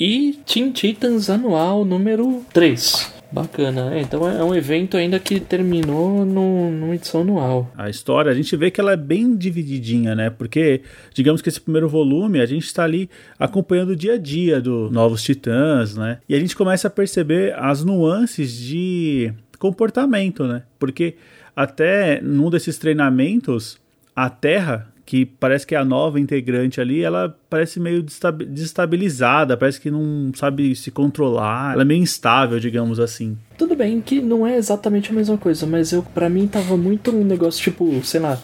E 0.00 0.38
Teen 0.46 0.70
Titans 0.70 1.28
Anual 1.28 1.84
número 1.84 2.44
3. 2.52 3.18
Bacana, 3.32 3.94
é, 3.94 4.00
então 4.00 4.26
é 4.26 4.42
um 4.44 4.54
evento 4.54 4.96
ainda 4.96 5.18
que 5.18 5.40
terminou 5.40 6.24
no, 6.24 6.70
numa 6.70 6.94
edição 6.94 7.22
anual. 7.22 7.70
A 7.76 7.90
história, 7.90 8.30
a 8.30 8.34
gente 8.34 8.56
vê 8.56 8.70
que 8.70 8.80
ela 8.80 8.92
é 8.92 8.96
bem 8.96 9.36
divididinha, 9.36 10.14
né? 10.14 10.30
Porque, 10.30 10.82
digamos 11.12 11.42
que 11.42 11.48
esse 11.48 11.60
primeiro 11.60 11.88
volume, 11.88 12.40
a 12.40 12.46
gente 12.46 12.64
está 12.64 12.84
ali 12.84 13.10
acompanhando 13.38 13.90
o 13.90 13.96
dia 13.96 14.14
a 14.14 14.18
dia 14.18 14.60
do 14.60 14.88
Novos 14.90 15.22
Titãs, 15.22 15.96
né? 15.96 16.20
E 16.28 16.34
a 16.34 16.38
gente 16.38 16.56
começa 16.56 16.86
a 16.86 16.90
perceber 16.90 17.54
as 17.58 17.84
nuances 17.84 18.56
de 18.56 19.32
comportamento, 19.58 20.46
né? 20.46 20.62
Porque 20.78 21.16
até 21.56 22.20
num 22.22 22.48
desses 22.48 22.78
treinamentos, 22.78 23.78
a 24.14 24.30
Terra 24.30 24.90
que 25.08 25.24
parece 25.24 25.66
que 25.66 25.74
é 25.74 25.78
a 25.78 25.86
nova 25.86 26.20
integrante 26.20 26.82
ali, 26.82 27.02
ela 27.02 27.34
parece 27.48 27.80
meio 27.80 28.04
desestabilizada, 28.46 29.56
parece 29.56 29.80
que 29.80 29.90
não 29.90 30.30
sabe 30.34 30.76
se 30.76 30.90
controlar, 30.90 31.72
ela 31.72 31.80
é 31.80 31.84
meio 31.86 32.02
instável, 32.02 32.60
digamos 32.60 33.00
assim. 33.00 33.34
Tudo 33.56 33.74
bem 33.74 34.02
que 34.02 34.20
não 34.20 34.46
é 34.46 34.58
exatamente 34.58 35.10
a 35.10 35.14
mesma 35.14 35.38
coisa, 35.38 35.66
mas 35.66 35.92
eu 35.92 36.02
para 36.02 36.28
mim 36.28 36.46
tava 36.46 36.76
muito 36.76 37.10
um 37.10 37.24
negócio 37.24 37.62
tipo, 37.62 38.04
sei 38.04 38.20
lá, 38.20 38.38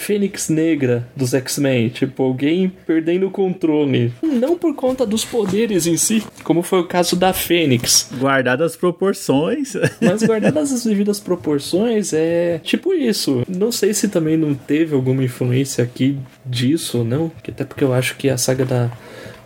Fênix 0.00 0.48
Negra 0.48 1.06
dos 1.14 1.34
X-Men, 1.34 1.90
tipo, 1.90 2.22
alguém 2.22 2.72
perdendo 2.86 3.26
o 3.26 3.30
controle. 3.30 4.12
Não 4.22 4.56
por 4.56 4.74
conta 4.74 5.04
dos 5.04 5.26
poderes 5.26 5.86
em 5.86 5.96
si, 5.98 6.24
como 6.42 6.62
foi 6.62 6.80
o 6.80 6.86
caso 6.86 7.14
da 7.14 7.34
Fênix. 7.34 8.08
Guardadas 8.18 8.72
as 8.72 8.76
proporções. 8.76 9.74
Mas 10.00 10.22
guardadas 10.22 10.72
as 10.72 10.84
devidas 10.84 11.20
proporções, 11.20 12.12
é 12.14 12.60
tipo 12.64 12.94
isso. 12.94 13.42
Não 13.46 13.70
sei 13.70 13.92
se 13.92 14.08
também 14.08 14.38
não 14.38 14.54
teve 14.54 14.94
alguma 14.94 15.22
influência 15.22 15.84
aqui 15.84 16.18
disso 16.46 16.98
ou 16.98 17.04
não, 17.04 17.30
até 17.46 17.64
porque 17.64 17.84
eu 17.84 17.92
acho 17.92 18.16
que 18.16 18.30
a 18.30 18.38
saga 18.38 18.64
da 18.64 18.90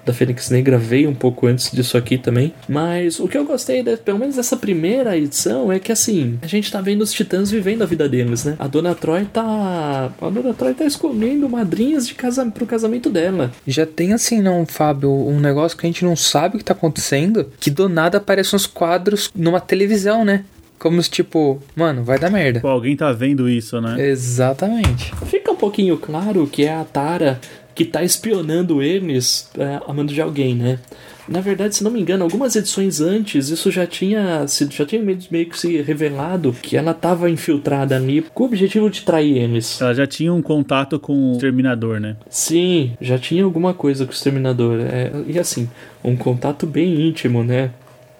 da 0.04 0.12
Fênix 0.12 0.50
Negra 0.50 0.78
veio 0.78 1.08
um 1.08 1.14
pouco 1.14 1.46
antes 1.46 1.70
disso 1.70 1.96
aqui 1.96 2.18
também. 2.18 2.52
Mas 2.68 3.18
o 3.18 3.28
que 3.28 3.36
eu 3.36 3.44
gostei, 3.44 3.82
de, 3.82 3.96
pelo 3.96 4.18
menos 4.18 4.36
dessa 4.36 4.56
primeira 4.56 5.16
edição, 5.16 5.72
é 5.72 5.78
que 5.78 5.92
assim, 5.92 6.38
a 6.42 6.46
gente 6.46 6.70
tá 6.70 6.80
vendo 6.80 7.02
os 7.02 7.12
titãs 7.12 7.50
vivendo 7.50 7.82
a 7.82 7.86
vida 7.86 8.08
deles, 8.08 8.44
né? 8.44 8.56
A 8.58 8.66
Dona 8.66 8.94
Troy 8.94 9.24
tá. 9.24 10.12
A 10.20 10.30
Dona 10.30 10.54
Troy 10.54 10.74
tá 10.74 10.84
escolhendo 10.84 11.48
madrinhas 11.48 12.06
de 12.06 12.14
casa... 12.14 12.44
pro 12.46 12.66
casamento 12.66 13.10
dela. 13.10 13.52
Já 13.66 13.86
tem 13.86 14.12
assim, 14.12 14.40
não, 14.40 14.66
Fábio, 14.66 15.10
um 15.10 15.40
negócio 15.40 15.76
que 15.76 15.86
a 15.86 15.88
gente 15.88 16.04
não 16.04 16.16
sabe 16.16 16.56
o 16.56 16.58
que 16.58 16.64
tá 16.64 16.72
acontecendo, 16.72 17.50
que 17.58 17.70
do 17.70 17.88
nada 17.88 18.18
aparecem 18.18 18.56
uns 18.56 18.66
quadros 18.66 19.30
numa 19.34 19.60
televisão, 19.60 20.24
né? 20.24 20.44
Como 20.78 21.02
se, 21.02 21.08
tipo, 21.08 21.62
mano, 21.74 22.04
vai 22.04 22.18
dar 22.18 22.30
merda. 22.30 22.60
Pô, 22.60 22.68
alguém 22.68 22.96
tá 22.96 23.10
vendo 23.12 23.48
isso, 23.48 23.80
né? 23.80 24.06
Exatamente. 24.06 25.14
Fica 25.26 25.50
um 25.50 25.56
pouquinho 25.56 25.96
claro 25.96 26.46
que 26.46 26.64
é 26.64 26.74
a 26.74 26.84
Tara 26.84 27.40
que 27.74 27.84
tá 27.84 28.02
espionando 28.02 28.82
eles 28.82 29.50
é, 29.58 29.80
a 29.86 29.92
mando 29.92 30.12
de 30.12 30.20
alguém, 30.20 30.54
né? 30.54 30.78
Na 31.26 31.40
verdade, 31.40 31.74
se 31.74 31.82
não 31.82 31.90
me 31.90 32.00
engano, 32.00 32.22
algumas 32.22 32.54
edições 32.54 33.00
antes 33.00 33.48
isso 33.48 33.70
já 33.70 33.86
tinha 33.86 34.46
sido, 34.46 34.74
já 34.74 34.84
tinha 34.84 35.02
meio, 35.02 35.18
meio 35.30 35.48
que 35.48 35.58
se 35.58 35.80
revelado 35.80 36.52
que 36.52 36.76
ela 36.76 36.90
estava 36.90 37.30
infiltrada 37.30 37.96
ali 37.96 38.22
com 38.34 38.42
o 38.42 38.46
objetivo 38.46 38.90
de 38.90 39.02
trair 39.02 39.38
eles. 39.38 39.80
Ela 39.80 39.94
já 39.94 40.06
tinha 40.06 40.32
um 40.32 40.42
contato 40.42 41.00
com 41.00 41.30
o 41.30 41.32
Exterminador, 41.32 41.98
né? 41.98 42.16
Sim, 42.28 42.92
já 43.00 43.18
tinha 43.18 43.42
alguma 43.42 43.72
coisa 43.72 44.04
com 44.04 44.12
o 44.12 44.14
Exterminador. 44.14 44.80
É, 44.80 45.10
e 45.26 45.38
assim, 45.38 45.68
um 46.02 46.14
contato 46.14 46.66
bem 46.66 47.08
íntimo, 47.08 47.42
né? 47.42 47.70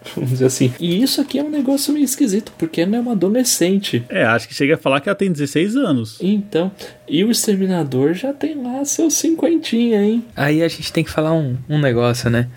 Vamos 0.15 0.31
dizer 0.31 0.45
assim. 0.45 0.73
E 0.79 1.01
isso 1.01 1.21
aqui 1.21 1.39
é 1.39 1.43
um 1.43 1.49
negócio 1.49 1.93
meio 1.93 2.05
esquisito, 2.05 2.51
porque 2.57 2.81
ela 2.81 2.97
é 2.97 2.99
uma 2.99 3.13
adolescente. 3.13 4.03
É, 4.09 4.23
acho 4.23 4.47
que 4.47 4.53
chega 4.53 4.75
a 4.75 4.77
falar 4.77 5.01
que 5.01 5.09
ela 5.09 5.15
tem 5.15 5.31
16 5.31 5.75
anos. 5.75 6.17
Então, 6.21 6.71
e 7.07 7.23
o 7.23 7.31
Exterminador 7.31 8.13
já 8.13 8.33
tem 8.33 8.61
lá 8.61 8.83
seus 8.85 9.13
cinquentinha, 9.15 10.03
hein? 10.03 10.23
Aí 10.35 10.61
a 10.61 10.67
gente 10.67 10.91
tem 10.91 11.03
que 11.03 11.11
falar 11.11 11.33
um, 11.33 11.57
um 11.69 11.79
negócio, 11.79 12.29
né? 12.29 12.47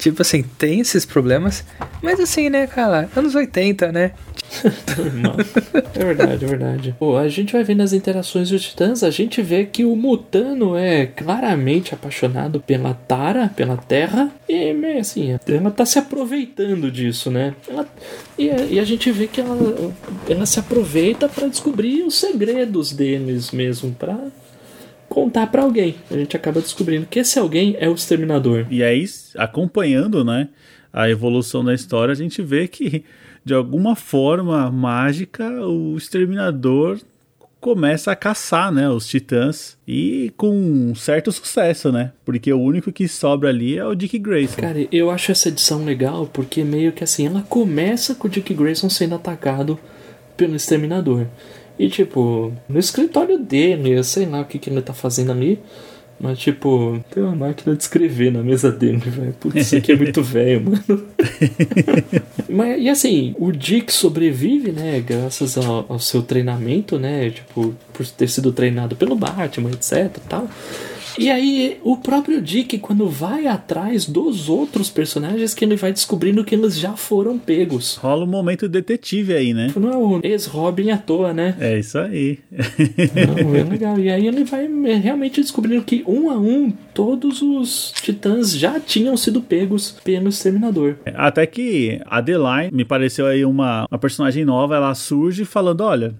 Tipo 0.00 0.22
assim, 0.22 0.42
tem 0.42 0.80
esses 0.80 1.04
problemas, 1.04 1.62
mas 2.02 2.18
assim, 2.18 2.48
né, 2.48 2.66
cara? 2.66 3.06
Anos 3.14 3.34
80, 3.34 3.92
né? 3.92 4.12
é 5.94 6.04
verdade, 6.04 6.42
é 6.42 6.48
verdade. 6.48 6.96
Pô, 6.98 7.18
a 7.18 7.28
gente 7.28 7.52
vai 7.52 7.62
ver 7.62 7.74
nas 7.74 7.92
interações 7.92 8.48
dos 8.48 8.62
titãs, 8.62 9.02
a 9.02 9.10
gente 9.10 9.42
vê 9.42 9.66
que 9.66 9.84
o 9.84 9.94
Mutano 9.94 10.74
é 10.74 11.04
claramente 11.04 11.92
apaixonado 11.92 12.60
pela 12.60 12.94
Tara, 12.94 13.52
pela 13.54 13.76
Terra, 13.76 14.32
e 14.48 14.74
assim, 14.98 15.38
ela 15.46 15.70
tá 15.70 15.84
se 15.84 15.98
aproveitando 15.98 16.90
disso, 16.90 17.30
né? 17.30 17.54
Ela, 17.68 17.86
e, 18.38 18.46
e, 18.46 18.80
a 18.80 18.84
gente 18.84 19.12
vê 19.12 19.26
que 19.26 19.42
ela, 19.42 19.92
ela 20.26 20.46
se 20.46 20.58
aproveita 20.58 21.28
para 21.28 21.46
descobrir 21.46 22.04
os 22.04 22.18
segredos 22.18 22.90
deles 22.90 23.50
mesmo, 23.50 23.92
para 23.92 24.16
contar 25.30 25.46
para 25.46 25.62
alguém. 25.62 25.94
A 26.10 26.14
gente 26.14 26.36
acaba 26.36 26.60
descobrindo 26.60 27.06
que 27.06 27.20
esse 27.20 27.38
alguém 27.38 27.76
é 27.78 27.88
o 27.88 27.94
exterminador. 27.94 28.66
E 28.68 28.82
aí, 28.82 29.04
acompanhando, 29.36 30.24
né, 30.24 30.48
a 30.92 31.08
evolução 31.08 31.64
da 31.64 31.72
história, 31.72 32.10
a 32.10 32.16
gente 32.16 32.42
vê 32.42 32.66
que 32.66 33.04
de 33.44 33.54
alguma 33.54 33.94
forma 33.94 34.70
mágica 34.70 35.48
o 35.64 35.96
exterminador 35.96 36.98
começa 37.60 38.10
a 38.10 38.16
caçar, 38.16 38.72
né, 38.72 38.88
os 38.88 39.06
titãs 39.06 39.78
e 39.86 40.32
com 40.36 40.50
um 40.50 40.94
certo 40.94 41.30
sucesso, 41.30 41.92
né? 41.92 42.10
Porque 42.24 42.50
o 42.52 42.58
único 42.58 42.90
que 42.90 43.06
sobra 43.06 43.50
ali 43.50 43.78
é 43.78 43.84
o 43.84 43.94
Dick 43.94 44.18
Grayson. 44.18 44.60
Cara, 44.60 44.88
eu 44.90 45.10
acho 45.10 45.30
essa 45.30 45.48
edição 45.48 45.84
legal 45.84 46.26
porque 46.26 46.64
meio 46.64 46.90
que 46.90 47.04
assim, 47.04 47.26
ela 47.26 47.42
começa 47.42 48.14
com 48.14 48.26
o 48.26 48.30
Dick 48.30 48.52
Grayson 48.54 48.88
sendo 48.88 49.14
atacado 49.14 49.78
pelo 50.38 50.56
exterminador. 50.56 51.26
E 51.80 51.88
tipo, 51.88 52.52
no 52.68 52.78
escritório 52.78 53.38
dele, 53.38 53.92
eu 53.92 54.04
sei 54.04 54.26
lá 54.26 54.42
o 54.42 54.44
que, 54.44 54.58
que 54.58 54.68
ele 54.68 54.82
tá 54.82 54.92
fazendo 54.92 55.32
ali. 55.32 55.58
Mas, 56.20 56.38
tipo, 56.38 57.02
tem 57.10 57.22
uma 57.22 57.34
máquina 57.34 57.74
de 57.74 57.82
escrever 57.82 58.30
na 58.30 58.42
mesa 58.42 58.70
dele, 58.70 58.98
velho. 59.08 59.32
Putz, 59.40 59.56
isso 59.56 59.76
aqui 59.76 59.92
é 59.92 59.96
muito 59.96 60.20
velho, 60.22 60.62
mano. 60.62 61.06
Mas, 62.50 62.82
e 62.82 62.90
assim, 62.90 63.34
o 63.38 63.50
Dick 63.50 63.90
sobrevive, 63.90 64.72
né? 64.72 65.00
Graças 65.00 65.56
ao, 65.56 65.86
ao, 65.88 65.98
seu 65.98 66.22
treinamento, 66.22 66.98
né? 66.98 67.30
Tipo, 67.30 67.74
por 67.94 68.06
ter 68.06 68.28
sido 68.28 68.52
treinado 68.52 68.94
pelo 68.94 69.16
Batman, 69.16 69.70
etc 69.70 70.14
tal. 70.28 70.46
E 71.18 71.30
aí, 71.30 71.78
o 71.82 71.96
próprio 71.96 72.40
Dick, 72.40 72.78
quando 72.78 73.08
vai 73.08 73.46
atrás 73.46 74.06
dos 74.06 74.48
outros 74.48 74.90
personagens, 74.90 75.54
que 75.54 75.64
ele 75.64 75.76
vai 75.76 75.92
descobrindo 75.92 76.44
que 76.44 76.54
eles 76.54 76.78
já 76.78 76.92
foram 76.92 77.38
pegos. 77.38 77.96
Rola 77.96 78.24
um 78.24 78.28
momento 78.28 78.68
detetive 78.68 79.34
aí, 79.34 79.52
né? 79.52 79.72
Não 79.76 79.90
é 79.90 79.96
o 79.96 80.20
ex-Robin 80.22 80.90
à 80.90 80.98
toa, 80.98 81.32
né? 81.32 81.56
É 81.58 81.78
isso 81.78 81.98
aí. 81.98 82.38
Não, 82.50 83.54
é 83.54 83.64
legal. 83.64 83.98
E 83.98 84.10
aí 84.10 84.26
ele 84.26 84.44
vai 84.44 84.68
realmente 85.02 85.40
descobrindo 85.40 85.82
que, 85.82 86.04
um 86.06 86.30
a 86.30 86.38
um, 86.38 86.72
todos 86.94 87.42
os 87.42 87.92
titãs 87.92 88.52
já 88.52 88.78
tinham 88.78 89.16
sido 89.16 89.40
pegos 89.40 89.96
pelo 90.04 90.28
Exterminador. 90.28 90.96
Até 91.14 91.46
que 91.46 92.00
a 92.06 92.18
Adeline 92.18 92.70
me 92.72 92.84
pareceu 92.84 93.26
aí 93.26 93.44
uma, 93.44 93.86
uma 93.90 93.98
personagem 93.98 94.44
nova, 94.44 94.76
ela 94.76 94.94
surge 94.94 95.44
falando, 95.44 95.82
olha 95.82 96.14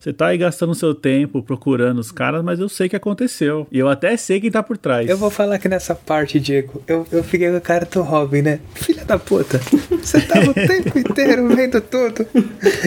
você 0.00 0.14
tá 0.14 0.28
aí 0.28 0.38
gastando 0.38 0.74
seu 0.74 0.94
tempo 0.94 1.42
procurando 1.42 1.98
os 1.98 2.10
caras, 2.10 2.42
mas 2.42 2.58
eu 2.58 2.70
sei 2.70 2.88
que 2.88 2.96
aconteceu. 2.96 3.66
E 3.70 3.78
eu 3.78 3.86
até 3.86 4.16
sei 4.16 4.40
quem 4.40 4.50
tá 4.50 4.62
por 4.62 4.78
trás. 4.78 5.06
Eu 5.06 5.18
vou 5.18 5.28
falar 5.28 5.58
que 5.58 5.68
nessa 5.68 5.94
parte, 5.94 6.40
Diego, 6.40 6.82
eu, 6.88 7.06
eu 7.12 7.22
fiquei 7.22 7.50
com 7.50 7.56
a 7.56 7.60
cara 7.60 7.84
do 7.84 8.00
Robin, 8.00 8.40
né? 8.40 8.60
Filha 8.74 9.04
da 9.04 9.18
puta. 9.18 9.60
Você 10.02 10.22
tava 10.22 10.52
o 10.52 10.54
tempo 10.56 10.98
inteiro 10.98 11.48
vendo 11.54 11.82
tudo. 11.82 12.26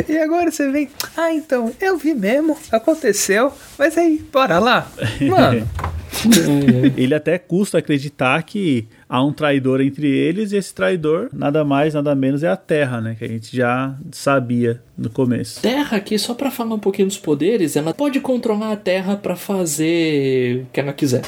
E 0.09 0.17
agora 0.17 0.49
você 0.49 0.71
vem. 0.71 0.89
Ah, 1.15 1.31
então, 1.31 1.71
eu 1.79 1.99
vi 1.99 2.15
mesmo. 2.15 2.57
Aconteceu. 2.71 3.53
Mas 3.77 3.95
aí, 3.95 4.19
bora 4.31 4.57
lá. 4.57 4.91
Mano. 5.21 5.69
Ele 6.97 7.13
até 7.13 7.37
custa 7.37 7.77
acreditar 7.77 8.41
que 8.43 8.87
há 9.07 9.23
um 9.23 9.31
traidor 9.31 9.81
entre 9.81 10.07
eles 10.07 10.51
e 10.51 10.57
esse 10.57 10.73
traidor, 10.73 11.29
nada 11.33 11.63
mais, 11.63 11.93
nada 11.93 12.15
menos, 12.15 12.43
é 12.43 12.47
a 12.47 12.57
Terra, 12.57 13.01
né? 13.01 13.15
Que 13.17 13.25
a 13.25 13.27
gente 13.27 13.55
já 13.55 13.95
sabia 14.11 14.81
no 14.97 15.09
começo. 15.09 15.61
Terra, 15.61 15.97
aqui, 15.97 16.17
só 16.17 16.33
para 16.33 16.51
falar 16.51 16.75
um 16.75 16.79
pouquinho 16.79 17.07
dos 17.07 17.17
poderes, 17.17 17.75
ela 17.75 17.93
pode 17.93 18.19
controlar 18.19 18.71
a 18.71 18.77
Terra 18.77 19.15
para 19.15 19.35
fazer 19.35 20.63
o 20.63 20.65
que 20.71 20.79
ela 20.79 20.93
quiser 20.93 21.23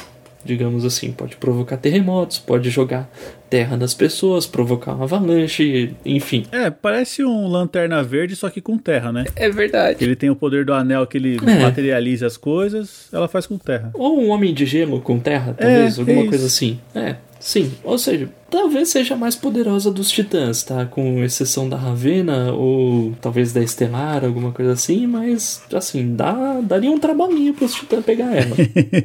digamos 0.46 0.84
assim. 0.84 1.12
Pode 1.12 1.36
provocar 1.36 1.76
terremotos, 1.76 2.38
pode 2.38 2.70
jogar 2.70 3.10
terra 3.50 3.76
nas 3.76 3.92
pessoas, 3.92 4.46
provocar 4.46 4.94
uma 4.94 5.04
avalanche, 5.04 5.94
enfim. 6.04 6.46
É, 6.50 6.70
parece 6.70 7.24
um 7.24 7.46
lanterna 7.46 8.02
verde, 8.02 8.34
só 8.34 8.48
que 8.48 8.60
com 8.60 8.78
terra, 8.78 9.12
né? 9.12 9.24
É 9.36 9.50
verdade. 9.50 10.02
Ele 10.02 10.16
tem 10.16 10.30
o 10.30 10.36
poder 10.36 10.64
do 10.64 10.72
anel 10.72 11.06
que 11.06 11.18
ele 11.18 11.36
é. 11.36 11.62
materializa 11.62 12.26
as 12.26 12.36
coisas, 12.36 13.08
ela 13.12 13.28
faz 13.28 13.46
com 13.46 13.58
terra. 13.58 13.90
Ou 13.94 14.20
um 14.20 14.30
homem 14.30 14.54
de 14.54 14.64
gelo 14.64 15.00
com 15.00 15.18
terra, 15.18 15.54
talvez, 15.58 15.96
é, 15.96 16.00
alguma 16.00 16.22
é 16.22 16.28
coisa 16.28 16.46
assim. 16.46 16.80
É, 16.94 17.16
sim. 17.46 17.72
Ou 17.84 17.96
seja, 17.96 18.28
talvez 18.50 18.88
seja 18.88 19.14
a 19.14 19.16
mais 19.16 19.36
poderosa 19.36 19.90
dos 19.90 20.10
titãs, 20.10 20.62
tá? 20.64 20.84
Com 20.84 21.22
exceção 21.22 21.68
da 21.68 21.76
Ravena 21.76 22.52
ou 22.52 23.14
talvez 23.20 23.52
da 23.52 23.62
Estelar, 23.62 24.24
alguma 24.24 24.50
coisa 24.50 24.72
assim, 24.72 25.06
mas 25.06 25.62
assim, 25.72 26.14
dá, 26.14 26.60
daria 26.60 26.90
um 26.90 26.98
trabalhinho 26.98 27.54
pros 27.54 27.74
titãs 27.74 28.04
pegar 28.04 28.34
ela. 28.34 28.56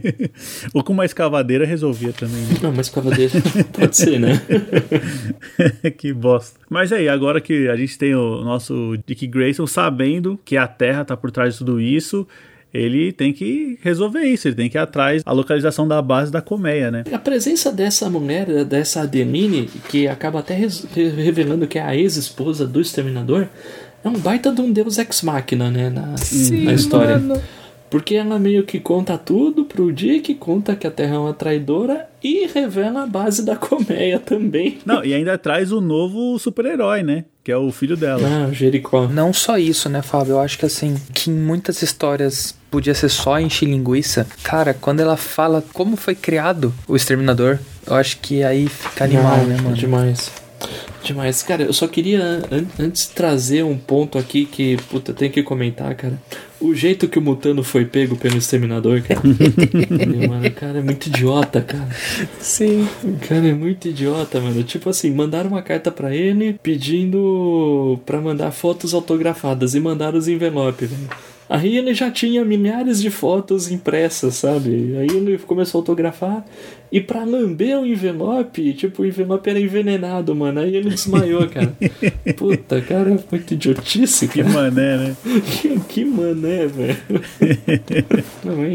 ou 0.74 0.84
com 0.84 0.94
uma 0.94 1.06
escavadeira 1.06 1.66
resolvia 1.66 2.14
também. 2.14 2.42
Né? 2.42 2.60
Não, 2.62 2.72
uma 2.72 2.82
escavadeira 2.82 3.34
pode 3.74 3.96
ser, 3.96 4.20
né? 4.20 4.42
que 5.98 6.12
bosta. 6.12 6.60
Mas 6.70 6.92
aí, 6.92 7.08
agora 7.08 7.40
que 7.40 7.68
a 7.68 7.76
gente 7.76 7.98
tem 7.98 8.16
o 8.16 8.44
nosso 8.44 8.98
Dick 9.06 9.28
Grayson 9.28 9.68
sabendo 9.68 10.40
que 10.44 10.58
a 10.58 10.68
Terra 10.68 11.06
tá 11.06 11.16
por 11.16 11.32
trás 11.32 11.54
de 11.54 11.60
tudo 11.60 11.80
isso, 11.80 12.28
ele 12.74 13.12
tem 13.12 13.34
que 13.34 13.78
resolver 13.82 14.24
isso, 14.24 14.48
ele 14.48 14.56
tem 14.56 14.70
que 14.70 14.78
ir 14.78 14.80
atrás 14.80 15.24
da 15.24 15.32
localização 15.32 15.88
da 15.88 16.02
base 16.02 16.32
da 16.32 16.42
colmeia, 16.42 16.90
né? 16.90 17.04
A 17.12 17.20
presença 17.20 17.72
dessa 17.72 18.10
mulher, 18.10 18.64
dessa 18.66 19.02
Adeline, 19.02 19.70
que 19.90 20.08
acaba 20.08 20.40
até 20.40 20.56
revelando 20.94 21.68
que 21.68 21.78
é 21.78 21.82
a 21.82 21.96
ex-esposa 21.96 22.66
do 22.66 22.80
Exterminador, 22.80 23.48
é 24.04 24.10
um 24.10 24.14
baita 24.14 24.52
de 24.52 24.62
um 24.62 24.72
deus 24.72 24.98
ex-máquina, 24.98 25.70
né, 25.70 25.90
na, 25.90 26.16
na 26.64 26.74
história. 26.74 27.20
mano. 27.20 27.42
Porque 27.90 28.16
ela 28.16 28.40
meio 28.40 28.64
que 28.64 28.80
conta 28.80 29.18
tudo 29.18 29.66
pro 29.66 29.92
Dick, 29.92 30.34
conta 30.36 30.78
que 30.78 30.88
a 30.88 30.92
Terra 30.92 31.16
é 31.16 31.20
uma 31.20 31.34
traidora 31.34 32.08
e 32.24 32.48
revela 32.48 33.04
a 33.04 33.06
base 33.06 33.46
da 33.46 33.58
colmeia 33.58 34.18
também. 34.18 34.78
Não, 34.86 35.04
e 35.04 35.14
ainda 35.14 35.38
traz 35.38 35.74
o 35.74 35.82
novo 35.82 36.40
super-herói, 36.40 37.04
né? 37.04 37.26
Que 37.44 37.52
é 37.52 37.58
o 37.58 37.72
filho 37.72 37.98
dela. 37.98 38.22
Ah, 38.48 38.54
Jericó. 38.54 39.08
Não 39.08 39.34
só 39.34 39.58
isso, 39.58 39.90
né, 39.90 40.02
Fábio? 40.04 40.34
Eu 40.34 40.40
acho 40.42 40.60
que 40.60 40.66
assim, 40.66 40.96
que 41.14 41.32
em 41.32 41.34
muitas 41.34 41.82
histórias 41.82 42.54
podia 42.70 42.94
ser 42.94 43.10
só 43.10 43.40
encher 43.40 43.66
linguiça. 43.68 44.28
Cara, 44.44 44.74
quando 44.76 45.00
ela 45.00 45.18
fala 45.18 45.64
como 45.74 45.96
foi 45.96 46.14
criado 46.14 46.72
o 46.88 46.96
Exterminador, 46.96 47.58
eu 47.88 47.96
acho 47.96 48.18
que 48.20 48.44
aí 48.44 48.68
fica 48.70 49.06
animal, 49.06 49.40
Ah, 49.42 49.44
né, 49.44 49.58
mano? 49.62 49.76
Demais. 49.76 50.32
Demais. 51.04 51.42
Cara, 51.44 51.64
eu 51.64 51.74
só 51.74 51.88
queria 51.88 52.22
an- 52.52 52.66
antes 52.80 53.08
trazer 53.08 53.64
um 53.64 53.78
ponto 53.78 54.18
aqui 54.18 54.46
que, 54.46 54.78
puta, 54.90 55.14
tem 55.14 55.30
que 55.32 55.42
comentar, 55.42 55.94
cara. 55.96 56.22
O 56.60 56.76
jeito 56.76 57.08
que 57.08 57.18
o 57.18 57.22
Mutano 57.22 57.64
foi 57.64 57.86
pego 57.86 58.16
pelo 58.16 58.38
Exterminador, 58.38 59.02
cara. 59.02 59.20
mano, 60.30 60.48
o 60.48 60.52
cara 60.52 60.78
é 60.78 60.82
muito 60.82 61.08
idiota, 61.08 61.60
cara. 61.62 61.90
Sim. 62.40 62.88
O 63.04 63.18
cara 63.28 63.48
é 63.48 63.54
muito 63.54 63.88
idiota, 63.88 64.40
mano. 64.40 64.62
Tipo 64.64 64.90
assim, 64.92 65.10
mandaram 65.12 65.50
uma 65.50 65.62
carta 65.64 65.92
pra 65.92 66.16
ele 66.16 66.60
pedindo 66.62 68.00
pra 68.06 68.22
mandar 68.22 68.52
fotos 68.52 68.94
autografadas 68.94 69.74
e 69.74 69.80
mandaram 69.80 70.18
os 70.20 70.28
envelopes, 70.28 70.90
velho. 70.90 71.10
Aí 71.54 71.78
ele 71.78 71.94
já 71.94 72.10
tinha 72.10 72.46
milhares 72.46 73.02
de 73.02 73.10
fotos 73.10 73.70
impressas, 73.70 74.36
sabe? 74.36 74.96
Aí 74.98 75.08
ele 75.08 75.38
começou 75.40 75.80
a 75.80 75.82
autografar 75.82 76.46
e 76.90 77.00
pra 77.02 77.24
lamber 77.26 77.78
o 77.80 77.86
envelope, 77.86 78.74
tipo, 78.74 79.02
o 79.02 79.06
envelope 79.06 79.50
era 79.50 79.60
envenenado, 79.60 80.34
mano. 80.36 80.62
Aí 80.62 80.76
ele 80.76 80.90
desmaiou, 80.90 81.48
cara. 81.50 81.74
Puta, 82.38 82.80
cara, 82.82 83.18
muito 83.32 83.54
idiotice, 83.54 84.28
Que 84.30 84.42
cara. 84.44 84.54
mané, 84.54 84.98
né? 84.98 85.16
Que, 85.62 85.80
que 85.90 86.06
mané, 86.06 86.68
velho. 86.68 86.98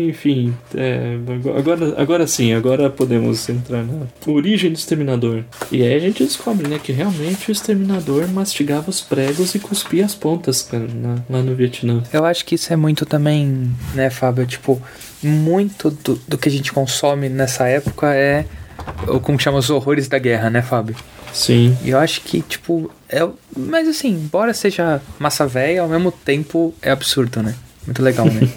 Enfim, 0.08 0.54
é, 0.74 1.16
agora, 1.58 1.94
agora 2.00 2.26
sim, 2.26 2.52
agora 2.52 2.88
podemos 2.90 3.48
entrar 3.48 3.84
na 3.84 4.06
origem 4.26 4.70
do 4.70 4.76
exterminador. 4.76 5.44
E 5.70 5.82
aí 5.82 5.94
a 5.94 5.98
gente 5.98 6.24
descobre, 6.24 6.68
né, 6.68 6.78
que 6.82 6.92
realmente 6.92 7.50
o 7.50 7.52
exterminador 7.52 8.28
mastigava 8.28 8.90
os 8.90 9.00
pregos 9.00 9.54
e 9.54 9.58
cuspia 9.58 10.04
as 10.04 10.14
pontas, 10.14 10.62
cara, 10.62 10.86
na- 10.94 11.18
lá 11.28 11.42
no 11.42 11.54
Vietnã. 11.54 12.02
Eu 12.12 12.24
acho 12.24 12.44
que 12.44 12.54
isso 12.54 12.65
é 12.72 12.76
muito 12.76 13.04
também, 13.06 13.72
né, 13.94 14.10
Fábio? 14.10 14.46
Tipo, 14.46 14.80
muito 15.22 15.90
do, 15.90 16.16
do 16.28 16.38
que 16.38 16.48
a 16.48 16.52
gente 16.52 16.72
consome 16.72 17.28
nessa 17.28 17.66
época 17.66 18.14
é 18.14 18.44
o 19.08 19.20
como 19.20 19.38
chama 19.38 19.58
os 19.58 19.70
horrores 19.70 20.08
da 20.08 20.18
guerra, 20.18 20.50
né, 20.50 20.62
Fábio? 20.62 20.96
Sim. 21.32 21.76
E 21.82 21.90
eu 21.90 21.98
acho 21.98 22.22
que, 22.22 22.40
tipo, 22.42 22.90
é. 23.08 23.26
Mas 23.56 23.88
assim, 23.88 24.08
embora 24.08 24.54
seja 24.54 25.00
massa 25.18 25.46
velha, 25.46 25.82
ao 25.82 25.88
mesmo 25.88 26.10
tempo 26.10 26.74
é 26.80 26.90
absurdo, 26.90 27.42
né? 27.42 27.54
Muito 27.84 28.02
legal, 28.02 28.26
né? 28.26 28.48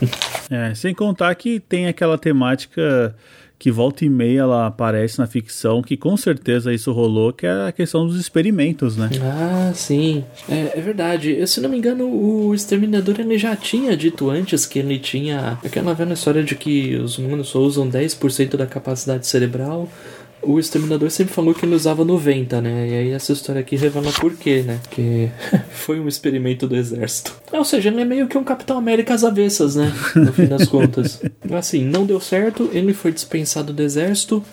É, 0.52 0.74
sem 0.74 0.95
contar 0.95 1.36
que 1.36 1.60
tem 1.60 1.86
aquela 1.88 2.17
temática 2.17 3.15
que 3.60 3.69
volta 3.69 4.06
e 4.06 4.10
meia 4.10 4.39
ela 4.39 4.67
aparece 4.67 5.19
na 5.19 5.28
ficção, 5.28 5.82
que 5.82 5.98
com 5.98 6.15
certeza 6.15 6.74
isso 6.74 6.93
rolou, 6.93 7.34
que 7.34 7.45
é 7.45 7.67
a 7.67 7.72
questão 7.74 8.08
dos 8.08 8.17
experimentos, 8.17 8.95
né? 8.95 9.10
Ah, 9.22 9.74
sim. 9.76 10.24
É, 10.48 10.80
é 10.80 10.82
verdade. 10.82 11.36
Eu, 11.38 11.45
se 11.45 11.60
não 11.60 11.69
me 11.69 11.78
engano, 11.78 12.06
o 12.06 12.56
Exterminador 12.56 13.19
ele 13.19 13.38
já 13.38 13.58
tinha 13.58 13.98
dito 13.98 14.30
antes 14.30 14.65
que 14.65 14.80
ele 14.80 14.98
tinha 14.98 15.60
aquela 15.63 15.93
velha 15.93 16.13
história 16.13 16.41
de 16.41 16.56
que 16.56 16.95
os 16.95 17.17
humanos 17.17 17.50
só 17.50 17.60
usam 17.60 17.89
10% 17.89 18.56
da 18.56 18.65
capacidade 18.65 19.28
cerebral. 19.28 19.89
O 20.41 20.60
Exterminador 20.60 21.12
sempre 21.12 21.34
falou 21.34 21.54
que 21.54 21.65
ele 21.65 21.75
usava 21.75 22.06
90, 22.06 22.62
né? 22.62 22.88
E 22.88 22.93
aí 22.93 23.12
essa 23.12 23.34
história 23.34 23.62
aqui 23.62 23.75
revela 23.75 24.12
por 24.13 24.34
quê, 24.36 24.63
né? 24.65 24.80
Que 24.89 25.30
foi 25.71 25.99
um 25.99 26.08
experimento 26.08 26.67
do 26.67 26.75
exército. 26.75 27.36
Ou 27.52 27.63
seja, 27.65 27.89
ele 27.89 28.02
é 28.02 28.06
meio 28.06 28.28
que 28.28 28.38
um 28.38 28.43
Capitão 28.43 28.78
América 28.78 29.13
às 29.13 29.23
avessas, 29.23 29.75
né? 29.75 29.93
No 30.15 30.32
fim 30.32 30.45
das 30.45 30.67
contas. 30.67 31.21
Assim, 31.52 31.84
não 31.84 32.06
deu 32.06 32.19
certo, 32.19 32.69
ele 32.73 32.93
foi 32.93 33.12
dispensado 33.12 33.73
do 33.73 33.82
exército. 33.84 34.43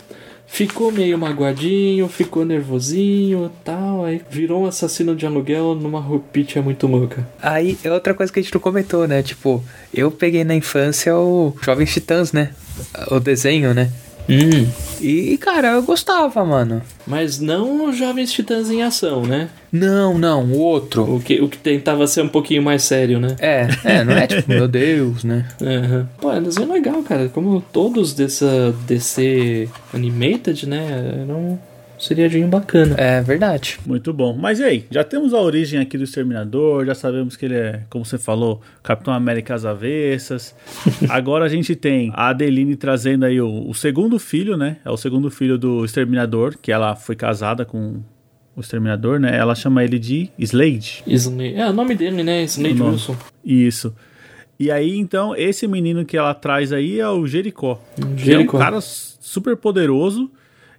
Ficou 0.49 0.93
meio 0.93 1.19
magoadinho, 1.19 2.09
ficou 2.09 2.45
nervosinho 2.45 3.51
tal, 3.65 4.05
aí 4.05 4.23
virou 4.31 4.63
um 4.63 4.67
assassino 4.67 5.15
de 5.15 5.27
aluguel 5.27 5.75
numa 5.75 6.01
roupinha 6.01 6.63
muito 6.63 6.87
louca. 6.87 7.27
Aí 7.43 7.77
é 7.83 7.91
outra 7.91 8.15
coisa 8.15 8.33
que 8.33 8.39
a 8.39 8.43
gente 8.43 8.55
não 8.55 8.61
comentou, 8.61 9.09
né? 9.09 9.23
Tipo, 9.23 9.63
eu 9.93 10.11
peguei 10.11 10.45
na 10.45 10.55
infância 10.55 11.17
o 11.17 11.55
Jovens 11.61 11.93
Titãs, 11.93 12.33
né? 12.33 12.53
O 13.11 13.19
desenho, 13.19 13.75
né? 13.75 13.91
Hum. 14.29 14.67
E, 15.01 15.37
cara, 15.39 15.73
eu 15.73 15.83
gostava, 15.83 16.45
mano. 16.45 16.83
Mas 17.07 17.39
não 17.39 17.89
os 17.89 17.97
Jovens 17.97 18.33
Titãs 18.33 18.71
em 18.71 18.83
ação, 18.83 19.23
né? 19.23 19.49
Não, 19.71 20.19
não, 20.19 20.45
o 20.45 20.59
outro. 20.59 21.03
O 21.17 21.21
que, 21.21 21.41
o 21.41 21.49
que 21.49 21.59
tentava 21.59 22.07
ser 22.07 22.23
um 22.23 22.29
pouquinho 22.29 22.63
mais 22.63 22.83
sério, 22.83 23.21
né? 23.21 23.37
É, 23.39 23.69
é, 23.85 24.05
não 24.05 24.15
é 24.15 24.27
tipo, 24.27 24.49
meu 24.51 24.67
Deus, 24.67 25.23
né? 25.23 25.47
Aham. 25.63 26.09
Pô, 26.19 26.33
é 26.33 26.39
um 26.39 26.43
desenho 26.43 26.73
legal, 26.73 27.03
cara. 27.03 27.29
Como 27.29 27.61
todos 27.61 28.15
dessa 28.15 28.75
DC 28.87 29.69
Animated, 29.93 30.67
né? 30.69 31.23
Era 31.23 31.35
um 31.97 32.01
seriadinho 32.01 32.47
bacana. 32.49 32.95
É 32.99 33.21
verdade. 33.21 33.79
Muito 33.85 34.13
bom. 34.13 34.37
Mas 34.37 34.61
e 34.61 34.65
aí? 34.65 34.85
Já 34.91 35.03
temos 35.03 35.33
a 35.33 35.41
origem 35.41 35.81
aqui 35.81 35.97
do 35.97 36.05
Exterminador, 36.05 36.85
já 36.85 36.95
sabemos 36.95 37.37
que 37.37 37.47
ele 37.47 37.55
é, 37.57 37.83
como 37.89 38.05
você 38.05 38.19
falou, 38.19 38.61
Capitão 38.83 39.13
América 39.13 39.55
às 39.55 39.65
avessas. 39.65 40.55
Agora 41.09 41.45
a 41.45 41.49
gente 41.49 41.75
tem 41.75 42.11
a 42.15 42.29
Adeline 42.29 42.77
trazendo 42.77 43.25
aí 43.25 43.41
o, 43.41 43.69
o 43.69 43.75
segundo 43.75 44.19
filho, 44.19 44.57
né? 44.57 44.77
É 44.85 44.91
o 44.91 44.97
segundo 44.97 45.31
filho 45.31 45.59
do 45.59 45.85
Exterminador, 45.85 46.57
que 46.61 46.71
ela 46.71 46.95
foi 46.95 47.17
casada 47.17 47.65
com 47.65 48.01
o 48.55 48.61
Exterminador, 48.61 49.19
né? 49.19 49.37
Ela 49.37 49.55
chama 49.55 49.85
ele 49.85 49.99
de 49.99 50.31
Slade. 50.39 51.03
Slade. 51.07 51.55
É 51.55 51.69
o 51.69 51.73
nome 51.73 51.95
dele, 51.95 52.23
né? 52.23 52.45
Slade. 52.45 52.83
Wilson. 52.83 53.17
Isso. 53.45 53.95
E 54.59 54.71
aí, 54.71 54.97
então, 54.97 55.37
esse 55.37 55.69
menino 55.69 56.05
que 56.05 56.17
ela 56.17 56.33
traz 56.33 56.73
aí 56.73 56.99
é 56.99 57.09
o 57.09 57.27
Jericó. 57.27 57.79
Que 57.95 58.03
é 58.03 58.07
um 58.07 58.17
Jericó. 58.17 58.59
cara 58.59 58.81
super 58.81 59.57
poderoso 59.57 60.31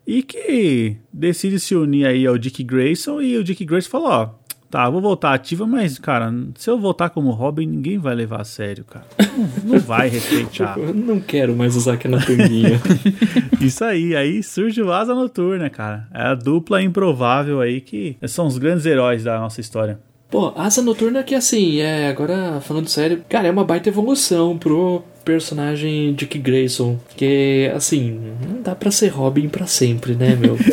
e 0.08 0.24
que 0.24 0.96
decide 1.12 1.60
se 1.60 1.76
unir 1.76 2.06
aí 2.06 2.26
ao 2.26 2.38
Dick 2.38 2.64
Grayson. 2.64 3.22
E 3.22 3.38
o 3.38 3.44
Dick 3.44 3.66
Grayson 3.66 3.90
falou: 3.90 4.08
Ó, 4.08 4.30
tá, 4.72 4.90
vou 4.90 5.02
voltar 5.02 5.34
ativa, 5.34 5.68
mas, 5.68 6.00
cara, 6.00 6.34
se 6.56 6.70
eu 6.70 6.80
voltar 6.80 7.10
como 7.10 7.32
Robin, 7.32 7.66
ninguém 7.66 7.98
vai 7.98 8.16
levar 8.16 8.40
a 8.40 8.46
sério, 8.46 8.86
cara. 8.86 9.06
Não, 9.20 9.74
não 9.74 9.80
vai 9.80 10.08
respeitar. 10.08 10.78
Eu 10.80 10.94
não 10.94 11.20
quero 11.20 11.54
mais 11.56 11.76
usar 11.76 11.94
aquela 11.94 12.22
tanguinha. 12.22 12.82
Isso 13.60 13.84
aí, 13.84 14.16
aí 14.16 14.42
surge 14.42 14.82
o 14.82 14.94
Asa 14.94 15.14
Noturna, 15.14 15.70
cara. 15.70 16.08
É 16.14 16.22
a 16.22 16.36
dupla 16.36 16.82
improvável 16.82 17.60
aí 17.60 17.82
que 17.82 18.16
são 18.28 18.48
os 18.48 18.58
grandes 18.58 18.86
heróis 18.86 19.26
da 19.26 19.38
nossa 19.40 19.60
história. 19.60 20.00
Pô, 20.30 20.54
Asa 20.56 20.82
Noturna 20.82 21.24
que 21.24 21.36
assim, 21.36 21.80
é, 21.80 22.10
agora 22.10 22.60
falando 22.62 22.88
sério, 22.88 23.24
cara, 23.30 23.48
é 23.48 23.52
uma 23.52 23.64
baita 23.64 23.88
evolução 23.88 24.58
pro 24.58 25.04
personagem 25.28 26.14
Dick 26.14 26.40
Grayson, 26.40 26.98
que 27.18 27.70
assim, 27.76 28.18
não 28.48 28.62
dá 28.62 28.74
pra 28.74 28.90
ser 28.90 29.10
Robin 29.10 29.50
pra 29.50 29.68
sempre, 29.68 30.16
né, 30.16 30.36
meu? 30.36 30.58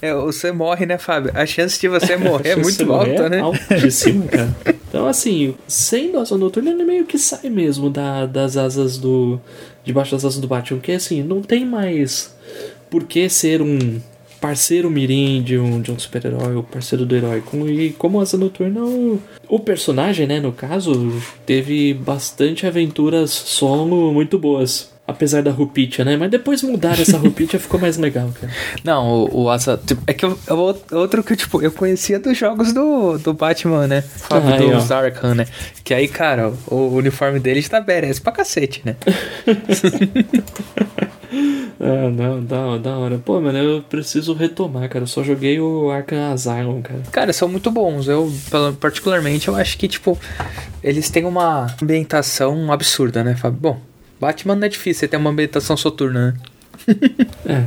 É, 0.00 0.14
você 0.14 0.52
morre, 0.52 0.86
né, 0.86 0.98
Fábio? 0.98 1.32
A 1.34 1.44
chance 1.44 1.80
de 1.80 1.88
você 1.88 2.14
morrer 2.18 2.50
é 2.50 2.56
muito 2.56 2.92
alta, 2.92 3.28
né? 3.28 3.40
Altíssima, 3.40 4.26
cara. 4.26 4.54
Então, 4.88 5.06
assim, 5.06 5.54
sendo 5.66 6.18
Asa 6.18 6.36
Noturna, 6.36 6.70
ele 6.70 6.84
meio 6.84 7.04
que 7.04 7.18
sai 7.18 7.48
mesmo 7.48 7.90
da, 7.90 8.26
das 8.26 8.56
asas 8.56 8.98
do. 8.98 9.40
debaixo 9.84 10.12
das 10.12 10.24
asas 10.24 10.40
do 10.40 10.46
Batman, 10.46 10.78
porque 10.78 10.92
assim, 10.92 11.22
não 11.22 11.42
tem 11.42 11.64
mais 11.64 12.34
por 12.90 13.04
que 13.04 13.28
ser 13.28 13.62
um 13.62 14.00
parceiro 14.42 14.90
mirim 14.90 15.40
de 15.42 15.56
um, 15.56 15.80
de 15.80 15.90
um 15.92 15.98
super-herói, 15.98 16.56
o 16.56 16.62
parceiro 16.64 17.06
do 17.06 17.14
herói. 17.16 17.40
Como- 17.46 17.68
E 17.68 17.90
como 17.92 18.20
Asa 18.20 18.36
Noturna, 18.36 18.80
o, 18.82 19.18
o 19.48 19.58
personagem, 19.60 20.26
né, 20.26 20.40
no 20.40 20.52
caso, 20.52 21.12
teve 21.46 21.94
bastante 21.94 22.66
aventuras 22.66 23.30
solo 23.30 24.12
muito 24.12 24.38
boas. 24.38 24.90
Apesar 25.04 25.42
da 25.42 25.50
Rupitia, 25.50 26.04
né? 26.04 26.16
Mas 26.16 26.30
depois 26.30 26.62
mudar 26.62 26.98
essa 26.98 27.18
Rupitia 27.18 27.58
ficou 27.58 27.78
mais 27.78 27.96
legal, 27.98 28.30
cara. 28.40 28.52
Não, 28.84 29.24
o, 29.24 29.42
o 29.42 29.50
Asa. 29.50 29.76
tipo, 29.84 30.00
é 30.06 30.12
que 30.14 30.24
eu, 30.24 30.38
eu- 30.46 30.76
outro 30.98 31.24
que, 31.24 31.34
tipo, 31.34 31.60
eu 31.60 31.72
conhecia 31.72 32.20
dos 32.20 32.38
jogos 32.38 32.72
do, 32.72 33.18
do 33.18 33.32
Batman, 33.34 33.88
né? 33.88 34.04
Ah, 34.30 34.38
aí, 34.54 34.70
do. 34.70 34.94
Arkham, 34.94 35.34
né? 35.34 35.46
Que 35.82 35.92
aí, 35.92 36.06
cara, 36.06 36.52
o 36.68 36.86
uniforme 36.94 37.40
dele 37.40 37.58
está 37.58 37.80
badass 37.80 38.20
pra 38.20 38.30
cacete, 38.32 38.80
né? 38.84 38.96
Ah, 41.80 42.10
não, 42.10 42.44
da, 42.44 42.78
da 42.78 42.96
hora. 42.96 43.18
Pô, 43.18 43.40
mano, 43.40 43.58
eu 43.58 43.82
preciso 43.82 44.34
retomar, 44.34 44.88
cara. 44.88 45.02
Eu 45.02 45.08
só 45.08 45.24
joguei 45.24 45.58
o 45.58 45.90
Arkham 45.90 46.32
Asylum, 46.32 46.80
cara. 46.80 47.00
Cara, 47.10 47.32
são 47.32 47.48
muito 47.48 47.72
bons. 47.72 48.06
Eu, 48.06 48.32
particularmente, 48.78 49.48
eu 49.48 49.56
acho 49.56 49.76
que, 49.76 49.88
tipo, 49.88 50.16
eles 50.82 51.10
têm 51.10 51.24
uma 51.24 51.74
ambientação 51.82 52.70
absurda, 52.70 53.24
né, 53.24 53.34
Fábio? 53.34 53.58
Bom, 53.60 53.80
Batman 54.20 54.54
não 54.54 54.66
é 54.66 54.68
difícil, 54.68 55.00
você 55.00 55.08
tem 55.08 55.18
uma 55.18 55.30
ambientação 55.30 55.76
soturna, 55.76 56.32
né? 56.32 56.34
É, 57.46 57.64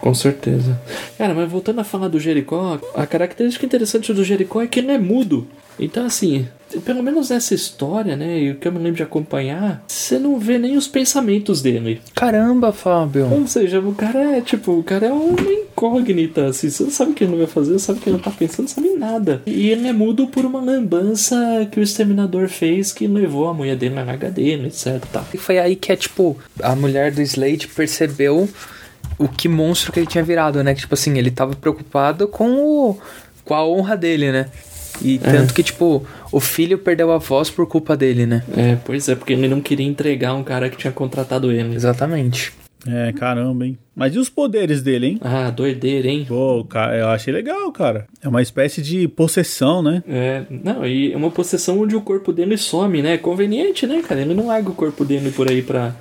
com 0.00 0.14
certeza. 0.14 0.80
Cara, 1.16 1.34
mas 1.34 1.50
voltando 1.50 1.80
a 1.80 1.84
falar 1.84 2.08
do 2.08 2.20
Jericó, 2.20 2.78
a 2.94 3.06
característica 3.06 3.66
interessante 3.66 4.12
do 4.12 4.24
Jericó 4.24 4.62
é 4.62 4.66
que 4.66 4.78
ele 4.78 4.92
é 4.92 4.98
mudo. 4.98 5.46
Então, 5.78 6.06
assim, 6.06 6.46
pelo 6.84 7.02
menos 7.02 7.30
nessa 7.30 7.54
história, 7.54 8.16
né, 8.16 8.38
e 8.40 8.50
o 8.50 8.56
que 8.56 8.68
eu 8.68 8.72
me 8.72 8.78
lembro 8.78 8.96
de 8.96 9.02
acompanhar, 9.02 9.82
você 9.86 10.18
não 10.18 10.38
vê 10.38 10.58
nem 10.58 10.76
os 10.76 10.88
pensamentos 10.88 11.62
dele. 11.62 12.00
Caramba, 12.14 12.72
Fábio. 12.72 13.28
Ou 13.32 13.46
seja, 13.46 13.80
o 13.80 13.94
cara 13.94 14.36
é, 14.36 14.40
tipo, 14.40 14.72
o 14.72 14.82
cara 14.82 15.06
é 15.06 15.12
uma 15.12 15.52
incógnita, 15.52 16.46
assim, 16.46 16.70
você 16.70 16.82
não 16.82 16.90
sabe 16.90 17.12
o 17.12 17.14
que 17.14 17.24
ele 17.24 17.36
vai 17.36 17.46
fazer, 17.46 17.72
você 17.72 17.78
sabe 17.78 17.98
o 17.98 18.02
que 18.02 18.08
ele 18.08 18.16
não 18.16 18.22
tá 18.22 18.30
pensando, 18.30 18.62
não 18.62 18.68
sabe 18.68 18.88
nada. 18.90 19.42
E 19.46 19.68
ele 19.68 19.86
é 19.88 19.92
mudo 19.92 20.26
por 20.26 20.44
uma 20.44 20.60
lambança 20.60 21.36
que 21.70 21.80
o 21.80 21.82
exterminador 21.82 22.48
fez 22.48 22.92
que 22.92 23.06
levou 23.06 23.48
a 23.48 23.54
mulher 23.54 23.76
dele 23.76 23.94
na 23.94 24.02
HD, 24.12 24.54
etc, 24.66 25.00
tá. 25.12 25.24
E 25.32 25.38
foi 25.38 25.58
aí 25.58 25.76
que 25.76 25.92
é, 25.92 25.96
tipo, 25.96 26.36
a 26.62 26.74
mulher 26.74 27.12
do 27.12 27.22
Slade 27.22 27.68
percebeu 27.68 28.48
o 29.18 29.28
que 29.28 29.48
monstro 29.48 29.92
que 29.92 30.00
ele 30.00 30.06
tinha 30.06 30.22
virado, 30.22 30.62
né? 30.62 30.74
Que, 30.74 30.80
tipo 30.80 30.94
assim, 30.94 31.18
ele 31.18 31.30
tava 31.30 31.54
preocupado 31.56 32.28
com 32.28 32.56
o... 32.56 32.98
com 33.44 33.54
a 33.54 33.66
honra 33.66 33.96
dele, 33.96 34.30
né? 34.30 34.46
E 35.02 35.18
tanto 35.18 35.54
que, 35.54 35.62
tipo, 35.62 36.04
o 36.32 36.40
filho 36.40 36.78
perdeu 36.78 37.12
a 37.12 37.18
voz 37.18 37.50
por 37.50 37.66
culpa 37.66 37.96
dele, 37.96 38.26
né? 38.26 38.42
É, 38.56 38.76
pois 38.84 39.08
é, 39.08 39.14
porque 39.14 39.32
ele 39.32 39.48
não 39.48 39.60
queria 39.60 39.86
entregar 39.86 40.34
um 40.34 40.42
cara 40.42 40.68
que 40.68 40.76
tinha 40.76 40.92
contratado 40.92 41.52
ele. 41.52 41.74
Exatamente. 41.74 42.52
É, 42.86 43.12
caramba, 43.12 43.66
hein? 43.66 43.78
Mas 43.98 44.14
e 44.14 44.18
os 44.18 44.28
poderes 44.28 44.80
dele, 44.80 45.06
hein? 45.06 45.18
Ah, 45.20 45.50
doideira, 45.50 46.06
hein? 46.06 46.24
Pô, 46.28 46.64
cara, 46.64 46.96
eu 46.96 47.08
achei 47.08 47.32
legal, 47.34 47.72
cara. 47.72 48.06
É 48.22 48.28
uma 48.28 48.40
espécie 48.40 48.80
de 48.80 49.08
possessão, 49.08 49.82
né? 49.82 50.04
É, 50.08 50.44
não, 50.48 50.86
e 50.86 51.12
é 51.12 51.16
uma 51.16 51.32
possessão 51.32 51.80
onde 51.80 51.96
o 51.96 52.00
corpo 52.00 52.32
dele 52.32 52.56
some, 52.56 53.02
né? 53.02 53.18
Conveniente, 53.18 53.88
né, 53.88 54.00
cara? 54.06 54.20
Ele 54.20 54.34
não 54.34 54.46
larga 54.46 54.70
o 54.70 54.74
corpo 54.74 55.04
dele 55.04 55.32
por 55.32 55.50
aí 55.50 55.62
pra, 55.62 55.96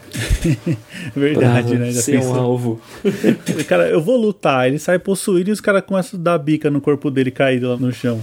Verdade, 1.16 1.70
pra 1.70 1.80
né? 1.80 1.92
Já 1.92 2.02
ser 2.02 2.18
um 2.18 2.22
pensou? 2.22 2.36
alvo. 2.36 2.82
Cara, 3.68 3.90
eu 3.90 4.02
vou 4.02 4.16
lutar. 4.18 4.68
Ele 4.68 4.78
sai 4.80 5.00
possuído 5.00 5.50
e 5.50 5.54
os 5.54 5.62
caras 5.62 5.84
começam 5.84 6.20
a 6.20 6.24
dar 6.24 6.38
bica 6.38 6.70
no 6.70 6.80
corpo 6.82 7.10
dele 7.10 7.32
caído 7.32 7.70
lá 7.70 7.78
no 7.78 7.92
chão. 7.92 8.22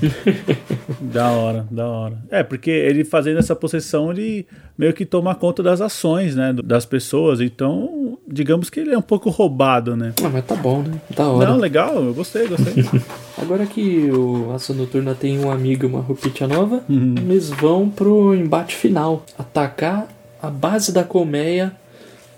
da 1.00 1.30
hora, 1.30 1.66
da 1.70 1.86
hora. 1.86 2.18
É, 2.30 2.42
porque 2.42 2.70
ele 2.70 3.04
fazendo 3.04 3.38
essa 3.38 3.56
possessão, 3.56 4.10
ele 4.12 4.46
meio 4.76 4.92
que 4.92 5.04
toma 5.04 5.34
conta 5.34 5.62
das 5.62 5.80
ações, 5.80 6.36
né? 6.36 6.54
Das 6.64 6.84
pessoas. 6.84 7.40
Então, 7.40 8.18
digamos 8.26 8.70
que 8.70 8.80
ele 8.80 8.92
é 8.94 8.98
um 8.98 9.02
pouco 9.02 9.30
roubado, 9.30 9.63
né? 9.96 10.12
Ah, 10.24 10.28
mas 10.32 10.44
tá 10.44 10.54
bom, 10.54 10.82
né? 10.82 10.94
Da 11.14 11.28
hora. 11.28 11.48
Não, 11.50 11.58
legal, 11.58 11.94
eu 11.96 12.14
gostei, 12.14 12.46
gostei. 12.46 12.84
Agora 13.40 13.66
que 13.66 14.10
o 14.10 14.52
Ação 14.54 14.76
Noturna 14.76 15.14
tem 15.14 15.38
um 15.38 15.50
amigo 15.50 15.84
e 15.84 15.88
uma 15.88 16.00
Rupitia 16.00 16.46
nova, 16.46 16.82
Uhum. 16.88 17.14
eles 17.18 17.50
vão 17.50 17.88
pro 17.88 18.34
embate 18.34 18.74
final. 18.74 19.24
Atacar 19.38 20.06
a 20.42 20.50
base 20.50 20.92
da 20.92 21.02
colmeia, 21.04 21.72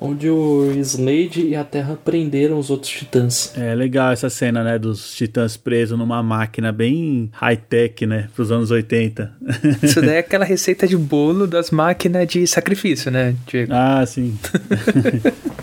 onde 0.01 0.29
o 0.29 0.73
Slade 0.81 1.47
e 1.47 1.55
a 1.57 1.65
Terra 1.65 1.99
prenderam 2.05 2.59
os 2.59 2.71
outros 2.71 2.91
titãs. 2.91 3.53
É 3.57 3.75
legal 3.75 4.13
essa 4.13 4.29
cena, 4.31 4.63
né? 4.63 4.79
Dos 4.79 5.15
titãs 5.15 5.57
presos 5.57 5.99
numa 5.99 6.23
máquina 6.23 6.73
bem 6.73 7.31
high-tech, 7.33 8.07
né? 8.07 8.29
Pros 8.35 8.51
anos 8.51 8.71
80. 8.71 9.33
Isso 9.83 10.01
daí 10.01 10.17
é 10.17 10.19
aquela 10.19 10.45
receita 10.47 10.87
de 10.87 10.97
bolo 10.97 11.47
das 11.47 11.71
máquinas 11.71 12.27
de 12.29 12.47
sacrifício, 12.47 13.11
né, 13.11 13.35
Diego? 13.47 13.73
ah, 13.75 14.05
sim. 14.07 14.37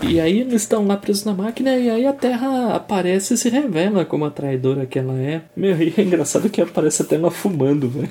E 0.06 0.20
aí 0.20 0.40
eles 0.40 0.62
estão 0.62 0.86
lá 0.86 0.98
presos 0.98 1.24
na 1.24 1.32
máquina 1.32 1.74
e 1.76 1.88
aí 1.88 2.06
a 2.06 2.12
Terra 2.12 2.74
aparece 2.74 3.34
e 3.34 3.36
se 3.38 3.48
revela 3.48 4.04
como 4.04 4.26
a 4.26 4.30
traidora 4.30 4.84
que 4.84 4.98
ela 4.98 5.14
é. 5.14 5.40
Meu, 5.56 5.80
e 5.80 5.94
é 5.96 6.02
engraçado 6.02 6.50
que 6.50 6.60
aparece 6.60 7.00
até 7.00 7.14
ela 7.16 7.30
fumando, 7.30 7.88
velho. 7.88 8.10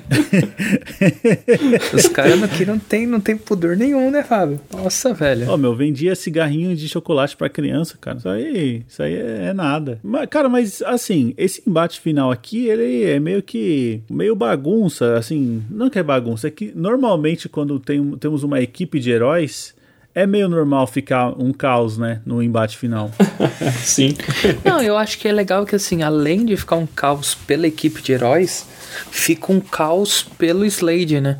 Os 1.92 2.08
caras 2.08 2.42
aqui 2.42 2.66
não 2.66 2.80
tem, 2.80 3.06
não 3.06 3.20
tem 3.20 3.36
pudor 3.36 3.76
nenhum, 3.76 4.10
né, 4.10 4.24
Fábio? 4.24 4.60
Nossa, 4.72 5.14
velho. 5.14 5.48
Ó, 5.48 5.56
meu, 5.56 5.76
vendia 5.76 6.13
cigarrinho 6.14 6.74
de 6.76 6.88
chocolate 6.88 7.36
pra 7.36 7.48
criança, 7.48 7.96
cara. 8.00 8.18
Isso 8.18 8.28
aí, 8.28 8.82
isso 8.88 9.02
aí 9.02 9.14
é, 9.14 9.46
é 9.46 9.52
nada. 9.52 9.98
Mas, 10.02 10.28
cara, 10.28 10.48
mas 10.48 10.82
assim, 10.82 11.34
esse 11.36 11.62
embate 11.66 12.00
final 12.00 12.30
aqui, 12.30 12.66
ele 12.66 13.04
é 13.04 13.20
meio 13.20 13.42
que 13.42 14.02
meio 14.08 14.34
bagunça, 14.34 15.16
assim, 15.16 15.62
não 15.70 15.90
que 15.90 15.98
é 15.98 16.02
bagunça, 16.02 16.48
é 16.48 16.50
que 16.50 16.72
normalmente 16.74 17.48
quando 17.48 17.78
tem, 17.78 18.12
temos 18.16 18.42
uma 18.42 18.60
equipe 18.60 18.98
de 18.98 19.10
heróis, 19.10 19.74
é 20.14 20.26
meio 20.26 20.48
normal 20.48 20.86
ficar 20.86 21.30
um 21.40 21.52
caos, 21.52 21.98
né, 21.98 22.20
no 22.24 22.42
embate 22.42 22.78
final. 22.78 23.10
Sim. 23.82 24.16
Não, 24.64 24.80
eu 24.80 24.96
acho 24.96 25.18
que 25.18 25.26
é 25.26 25.32
legal 25.32 25.66
que, 25.66 25.74
assim, 25.74 26.02
além 26.02 26.44
de 26.44 26.56
ficar 26.56 26.76
um 26.76 26.86
caos 26.86 27.34
pela 27.34 27.66
equipe 27.66 28.00
de 28.00 28.12
heróis, 28.12 28.64
fica 29.10 29.52
um 29.52 29.60
caos 29.60 30.22
pelo 30.22 30.64
Slade, 30.64 31.20
né? 31.20 31.38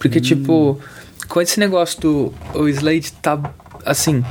Porque, 0.00 0.20
tipo, 0.20 0.80
com 1.28 1.40
esse 1.40 1.60
negócio 1.60 2.00
do 2.00 2.34
o 2.54 2.68
Slade 2.68 3.12
tá, 3.12 3.36
assim, 3.84 4.24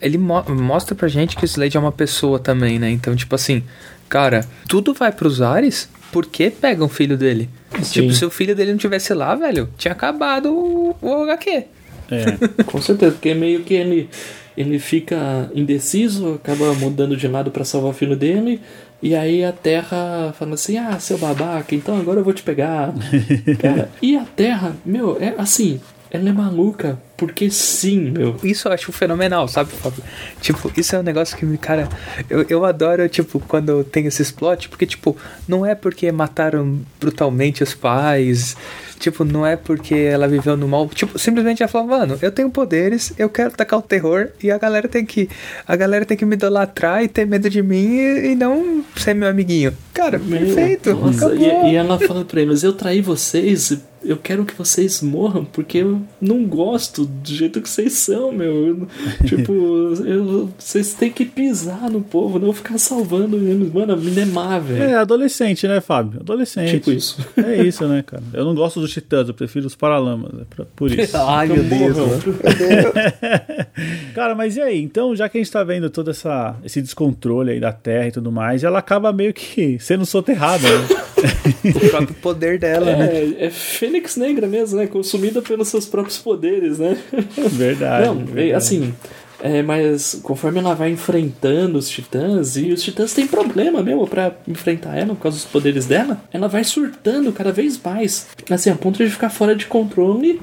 ele 0.00 0.18
mo- 0.18 0.44
mostra 0.48 0.94
pra 0.94 1.08
gente 1.08 1.36
que 1.36 1.44
o 1.44 1.46
Slade 1.46 1.76
é 1.76 1.80
uma 1.80 1.92
pessoa 1.92 2.38
também, 2.38 2.78
né? 2.78 2.90
Então, 2.90 3.14
tipo 3.16 3.34
assim, 3.34 3.62
cara, 4.08 4.44
tudo 4.68 4.92
vai 4.94 5.10
pros 5.12 5.40
ares 5.42 5.88
porque 6.12 6.50
pegam 6.50 6.86
o 6.86 6.90
filho 6.90 7.16
dele. 7.16 7.48
Sim. 7.82 8.02
Tipo, 8.02 8.12
se 8.12 8.24
o 8.24 8.30
filho 8.30 8.54
dele 8.54 8.70
não 8.72 8.78
tivesse 8.78 9.12
lá, 9.12 9.34
velho, 9.34 9.68
tinha 9.76 9.92
acabado 9.92 10.50
o, 10.52 10.96
o 11.02 11.22
HQ. 11.24 11.64
É. 12.10 12.62
Com 12.64 12.80
certeza, 12.80 13.12
porque 13.12 13.34
meio 13.34 13.62
que 13.64 13.74
ele, 13.74 14.08
ele 14.56 14.78
fica 14.78 15.50
indeciso, 15.54 16.34
acaba 16.34 16.72
mudando 16.74 17.16
de 17.16 17.26
lado 17.28 17.50
pra 17.50 17.64
salvar 17.64 17.90
o 17.90 17.94
filho 17.94 18.16
dele, 18.16 18.60
e 19.02 19.14
aí 19.14 19.44
a 19.44 19.52
Terra 19.52 20.32
fala 20.38 20.54
assim: 20.54 20.78
Ah, 20.78 20.98
seu 20.98 21.18
babaca, 21.18 21.74
então 21.74 21.98
agora 21.98 22.20
eu 22.20 22.24
vou 22.24 22.32
te 22.32 22.42
pegar. 22.42 22.94
Cara, 23.60 23.90
e 24.00 24.16
a 24.16 24.24
Terra, 24.24 24.74
meu, 24.86 25.18
é 25.20 25.34
assim, 25.36 25.80
ela 26.16 26.30
é 26.30 26.32
maluca, 26.32 26.98
porque 27.16 27.50
sim, 27.50 28.10
meu. 28.10 28.36
Isso 28.42 28.68
eu 28.68 28.72
acho 28.72 28.90
fenomenal, 28.92 29.46
sabe, 29.48 29.70
Fábio? 29.72 30.02
Tipo, 30.40 30.72
isso 30.76 30.96
é 30.96 30.98
um 30.98 31.02
negócio 31.02 31.36
que 31.36 31.44
me, 31.44 31.58
cara, 31.58 31.88
eu, 32.28 32.44
eu 32.48 32.64
adoro, 32.64 33.08
tipo, 33.08 33.38
quando 33.40 33.84
tem 33.84 34.06
esses 34.06 34.30
plot, 34.30 34.68
porque, 34.68 34.86
tipo, 34.86 35.16
não 35.46 35.64
é 35.64 35.74
porque 35.74 36.10
mataram 36.10 36.80
brutalmente 36.98 37.62
os 37.62 37.74
pais, 37.74 38.56
tipo, 38.98 39.24
não 39.24 39.46
é 39.46 39.56
porque 39.56 39.94
ela 39.94 40.26
viveu 40.26 40.56
no 40.56 40.66
mal, 40.66 40.88
tipo, 40.88 41.18
simplesmente 41.18 41.62
ela 41.62 41.68
falou, 41.68 41.88
mano, 41.88 42.18
eu 42.20 42.32
tenho 42.32 42.50
poderes, 42.50 43.12
eu 43.18 43.28
quero 43.28 43.50
tacar 43.50 43.78
o 43.78 43.82
terror, 43.82 44.28
e 44.42 44.50
a 44.50 44.58
galera 44.58 44.88
tem 44.88 45.04
que, 45.04 45.28
a 45.66 45.76
galera 45.76 46.04
tem 46.04 46.16
que 46.16 46.24
me 46.24 46.34
idolatrar 46.34 47.02
e 47.02 47.08
ter 47.08 47.26
medo 47.26 47.48
de 47.50 47.62
mim 47.62 47.96
e, 47.96 48.32
e 48.32 48.34
não 48.34 48.84
ser 48.96 49.14
meu 49.14 49.28
amiguinho. 49.28 49.76
Cara, 49.92 50.18
Meu, 50.18 50.38
perfeito, 50.38 50.94
nossa, 50.94 51.34
e, 51.34 51.72
e 51.72 51.74
ela 51.74 51.98
fala 51.98 52.24
pra 52.24 52.40
eles: 52.40 52.62
Eu 52.62 52.74
traí 52.74 53.00
vocês, 53.00 53.78
eu 54.06 54.16
quero 54.16 54.44
que 54.44 54.54
vocês 54.54 55.02
morram, 55.02 55.44
porque 55.44 55.78
eu 55.78 56.00
não 56.20 56.44
gosto 56.44 57.04
do 57.04 57.28
jeito 57.32 57.60
que 57.60 57.68
vocês 57.68 57.92
são, 57.94 58.32
meu. 58.32 58.66
Eu- 58.66 58.88
tipo, 59.26 59.52
eu- 60.04 60.50
vocês 60.58 60.94
têm 60.94 61.10
que 61.10 61.24
pisar 61.24 61.90
no 61.90 62.00
povo, 62.00 62.38
não 62.38 62.52
ficar 62.52 62.78
salvando 62.78 63.36
eles. 63.36 63.72
Mano, 63.72 63.96
me 63.96 64.10
nemar, 64.10 64.60
velho. 64.60 64.82
É 64.82 64.94
adolescente, 64.94 65.66
né, 65.68 65.80
Fábio? 65.80 66.20
Adolescente. 66.20 66.70
Tipo 66.70 66.92
isso. 66.92 67.18
É 67.36 67.62
isso, 67.62 67.86
né, 67.86 68.02
cara? 68.06 68.22
Eu 68.32 68.44
não 68.44 68.54
gosto 68.54 68.80
dos 68.80 68.92
titãs, 68.92 69.28
eu 69.28 69.34
prefiro 69.34 69.66
os 69.66 69.74
paralamas, 69.74 70.30
é 70.40 70.44
pra- 70.54 70.64
por 70.76 70.90
isso. 70.90 71.16
Ai, 71.18 71.48
meu 71.48 71.62
Deus, 71.62 71.96
Morram. 71.96 72.08
mano. 72.16 72.36
Cara, 74.14 74.34
mas 74.34 74.56
e 74.56 74.60
aí? 74.62 74.80
Então, 74.82 75.14
já 75.14 75.28
que 75.28 75.38
a 75.38 75.40
gente 75.42 75.50
tá 75.52 75.62
vendo 75.62 75.90
todo 75.90 76.10
essa, 76.10 76.56
esse 76.64 76.80
descontrole 76.80 77.52
aí 77.52 77.60
da 77.60 77.72
Terra 77.72 78.08
e 78.08 78.12
tudo 78.12 78.30
mais, 78.32 78.64
ela 78.64 78.78
acaba 78.78 79.12
meio 79.12 79.32
que 79.34 79.78
sendo 79.80 80.06
soterrada, 80.06 80.66
né? 80.68 80.86
O 81.74 81.90
próprio 81.90 82.14
poder 82.16 82.58
dela, 82.58 82.94
né? 82.96 83.06
É, 83.38 83.46
é 83.46 83.50
Fênix 83.96 84.16
Negra 84.16 84.46
mesmo, 84.46 84.78
né? 84.78 84.86
Consumida 84.86 85.40
pelos 85.40 85.68
seus 85.68 85.86
próprios 85.86 86.18
poderes, 86.18 86.78
né? 86.78 86.96
Verdade. 87.36 88.06
Não, 88.06 88.20
é, 88.20 88.24
verdade. 88.24 88.52
assim. 88.52 88.94
É, 89.40 89.62
mas 89.62 90.18
conforme 90.22 90.58
ela 90.58 90.74
vai 90.74 90.90
enfrentando 90.90 91.78
os 91.78 91.88
titãs, 91.88 92.56
e 92.56 92.72
os 92.72 92.82
titãs 92.82 93.12
têm 93.12 93.26
problema 93.26 93.82
mesmo 93.82 94.06
pra 94.06 94.34
enfrentar 94.48 94.96
ela 94.96 95.14
por 95.14 95.22
causa 95.22 95.36
dos 95.36 95.46
poderes 95.46 95.86
dela, 95.86 96.22
ela 96.32 96.48
vai 96.48 96.64
surtando 96.64 97.30
cada 97.32 97.52
vez 97.52 97.78
mais. 97.82 98.28
Assim, 98.50 98.70
a 98.70 98.74
ponto 98.74 99.02
de 99.02 99.10
ficar 99.10 99.28
fora 99.28 99.54
de 99.54 99.66
controle 99.66 100.40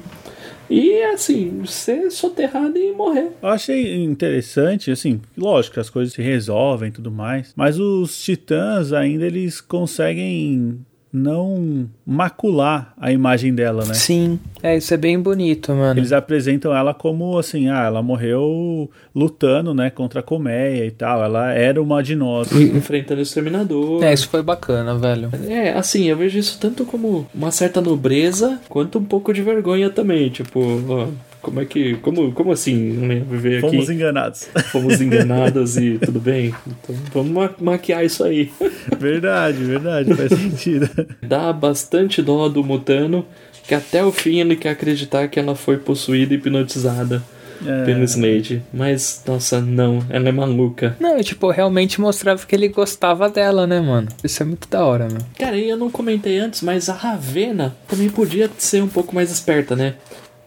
e, 0.70 1.02
assim, 1.04 1.62
ser 1.66 2.10
soterrada 2.10 2.78
e 2.78 2.92
morrer. 2.92 3.32
Eu 3.42 3.48
achei 3.48 4.02
interessante, 4.02 4.90
assim, 4.90 5.20
lógico 5.36 5.74
que 5.74 5.80
as 5.80 5.90
coisas 5.90 6.14
se 6.14 6.22
resolvem 6.22 6.88
e 6.88 6.92
tudo 6.92 7.10
mais, 7.10 7.52
mas 7.56 7.78
os 7.78 8.22
titãs 8.22 8.92
ainda 8.92 9.26
eles 9.26 9.60
conseguem 9.60 10.78
não 11.14 11.88
macular 12.04 12.92
a 12.98 13.12
imagem 13.12 13.54
dela, 13.54 13.84
né? 13.84 13.94
Sim, 13.94 14.38
é, 14.60 14.76
isso 14.76 14.92
é 14.92 14.96
bem 14.96 15.18
bonito, 15.20 15.72
mano. 15.72 16.00
Eles 16.00 16.12
apresentam 16.12 16.74
ela 16.74 16.92
como 16.92 17.38
assim, 17.38 17.68
ah, 17.68 17.84
ela 17.84 18.02
morreu 18.02 18.90
lutando, 19.14 19.72
né, 19.72 19.90
contra 19.90 20.18
a 20.18 20.22
colmeia 20.22 20.84
e 20.84 20.90
tal. 20.90 21.22
Ela 21.22 21.52
era 21.52 21.80
uma 21.80 22.02
de 22.02 22.16
nós. 22.16 22.50
Enfrentando 22.52 23.20
o 23.20 23.22
exterminador. 23.22 24.02
É, 24.02 24.12
isso 24.12 24.28
foi 24.28 24.42
bacana, 24.42 24.98
velho. 24.98 25.30
É, 25.48 25.70
assim, 25.70 26.04
eu 26.04 26.16
vejo 26.16 26.36
isso 26.36 26.58
tanto 26.60 26.84
como 26.84 27.26
uma 27.32 27.52
certa 27.52 27.80
nobreza, 27.80 28.60
quanto 28.68 28.98
um 28.98 29.04
pouco 29.04 29.32
de 29.32 29.40
vergonha 29.40 29.90
também. 29.90 30.28
Tipo, 30.30 30.60
ó, 30.88 31.06
como 31.44 31.60
é 31.60 31.64
que. 31.64 31.94
Como, 31.96 32.32
como 32.32 32.50
assim, 32.50 32.74
né? 32.74 33.22
Viver 33.30 33.58
aqui. 33.58 33.70
Fomos 33.70 33.90
enganados. 33.90 34.48
Fomos 34.72 35.00
enganadas 35.00 35.76
e 35.76 35.98
tudo 36.04 36.18
bem. 36.18 36.54
Então 36.66 36.96
vamos 37.12 37.30
ma- 37.30 37.54
maquiar 37.60 38.04
isso 38.04 38.24
aí. 38.24 38.50
verdade, 38.98 39.62
verdade, 39.62 40.14
faz 40.14 40.30
sentido. 40.38 40.88
Dá 41.22 41.52
bastante 41.52 42.20
dó 42.22 42.48
do 42.48 42.64
Mutano, 42.64 43.24
que 43.68 43.74
até 43.74 44.04
o 44.04 44.10
fim 44.10 44.40
ele 44.40 44.56
quer 44.56 44.70
acreditar 44.70 45.28
que 45.28 45.38
ela 45.38 45.54
foi 45.54 45.76
possuída 45.76 46.34
e 46.34 46.36
hipnotizada. 46.36 47.22
é. 47.64 47.84
pelo 47.84 48.02
Slade. 48.04 48.62
Mas, 48.72 49.22
nossa, 49.26 49.60
não, 49.60 50.04
ela 50.10 50.28
é 50.28 50.32
maluca. 50.32 50.96
Não, 51.00 51.18
tipo, 51.22 51.50
realmente 51.50 52.00
mostrava 52.00 52.44
que 52.44 52.54
ele 52.54 52.68
gostava 52.68 53.30
dela, 53.30 53.66
né, 53.66 53.80
mano? 53.80 54.08
Isso 54.22 54.42
é 54.42 54.46
muito 54.46 54.68
da 54.68 54.84
hora, 54.84 55.04
mano. 55.04 55.24
Cara, 55.38 55.56
e 55.56 55.68
eu 55.70 55.76
não 55.76 55.88
comentei 55.90 56.36
antes, 56.38 56.60
mas 56.62 56.88
a 56.88 56.94
Ravena 56.94 57.74
também 57.88 58.08
podia 58.08 58.50
ser 58.58 58.82
um 58.82 58.88
pouco 58.88 59.14
mais 59.14 59.30
esperta, 59.30 59.74
né? 59.76 59.94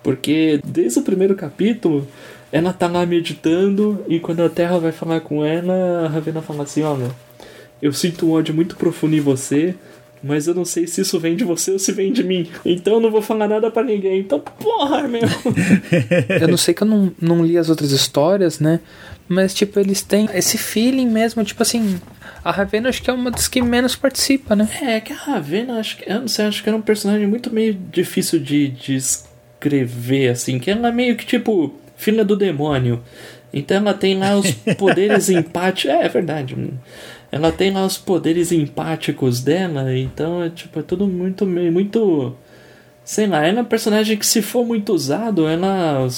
Porque 0.08 0.62
desde 0.64 1.00
o 1.00 1.02
primeiro 1.02 1.36
capítulo, 1.36 2.08
ela 2.50 2.72
tá 2.72 2.88
lá 2.88 3.06
meditando 3.06 4.06
e 4.08 4.22
quando 4.22 4.42
a 4.42 4.48
Terra 4.48 4.80
vai 4.80 4.94
falar 4.94 5.20
com 5.20 5.44
ela, 5.44 6.06
a 6.06 6.08
Ravena 6.08 6.42
fala 6.42 6.64
assim: 6.64 6.82
Olha, 6.82 7.12
eu 7.82 7.92
sinto 7.92 8.26
um 8.26 8.32
ódio 8.32 8.56
muito 8.56 8.78
profundo 8.78 9.18
em 9.18 9.20
você, 9.20 9.76
mas 10.24 10.48
eu 10.48 10.56
não 10.56 10.64
sei 10.64 10.88
se 10.88 11.02
isso 11.02 11.20
vem 11.20 11.36
de 11.36 11.44
você 11.44 11.72
ou 11.72 11.78
se 11.78 11.92
vem 11.92 12.14
de 12.14 12.24
mim. 12.24 12.48
Então 12.66 12.94
eu 12.94 13.00
não 13.02 13.12
vou 13.12 13.22
falar 13.22 13.50
nada 13.50 13.70
para 13.70 13.84
ninguém. 13.84 14.22
Então, 14.22 14.40
porra, 14.40 15.10
meu. 15.10 15.24
eu 16.40 16.48
não 16.48 16.58
sei 16.58 16.74
que 16.74 16.84
eu 16.84 16.88
não, 16.88 17.12
não 17.22 17.46
li 17.46 17.58
as 17.58 17.70
outras 17.70 17.92
histórias, 17.92 18.62
né? 18.62 18.80
Mas, 19.28 19.54
tipo, 19.54 19.78
eles 19.78 20.02
têm 20.04 20.30
esse 20.34 20.58
feeling 20.58 21.08
mesmo, 21.08 21.44
tipo 21.44 21.62
assim. 21.62 22.00
A 22.46 22.52
Ravena 22.52 22.88
acho 22.88 23.04
que 23.04 23.10
é 23.10 23.14
uma 23.14 23.30
das 23.30 23.50
que 23.50 23.62
menos 23.62 23.94
participa, 23.94 24.56
né? 24.56 24.70
É, 24.82 25.02
que 25.02 25.12
a 25.12 25.18
Ravena, 25.18 25.82
acho 25.82 25.98
que, 25.98 26.10
eu 26.10 26.22
não 26.22 26.30
sei, 26.30 26.46
acho 26.46 26.64
que 26.64 26.70
era 26.70 26.78
um 26.78 26.82
personagem 26.82 27.28
muito 27.28 27.54
meio 27.54 27.74
difícil 27.74 28.40
de, 28.40 28.70
de 28.70 28.96
escrever, 29.58 30.30
assim. 30.30 30.60
Que 30.60 30.72
ela 30.72 30.90
é 30.90 30.92
meio 30.92 31.16
que, 31.16 31.26
tipo, 31.26 31.74
filha 31.96 32.24
do 32.24 32.36
demônio. 32.36 33.04
Então 33.54 33.78
ela 33.78 33.94
tem 33.94 34.18
lá 34.18 34.38
os 34.38 34.52
poderes 34.78 35.30
empáticos. 35.30 35.92
É, 35.92 36.06
é 36.06 36.10
verdade 36.10 36.56
ela 37.32 37.52
tem 37.52 37.72
lá 37.72 37.86
os 37.86 37.98
poderes 37.98 38.52
empáticos 38.52 39.42
dela, 39.42 39.96
então 39.96 40.44
é 40.44 40.50
tipo, 40.50 40.80
é 40.80 40.82
tudo 40.82 41.08
muito 41.08 41.46
muito 41.46 42.36
sei 43.04 43.28
lá, 43.28 43.46
ela 43.46 43.60
é 43.60 43.62
um 43.62 43.66
personagem 43.66 44.18
que 44.18 44.26
se 44.26 44.42
for 44.42 44.66
muito 44.66 44.94
usado, 44.94 45.48
ela 45.48 46.10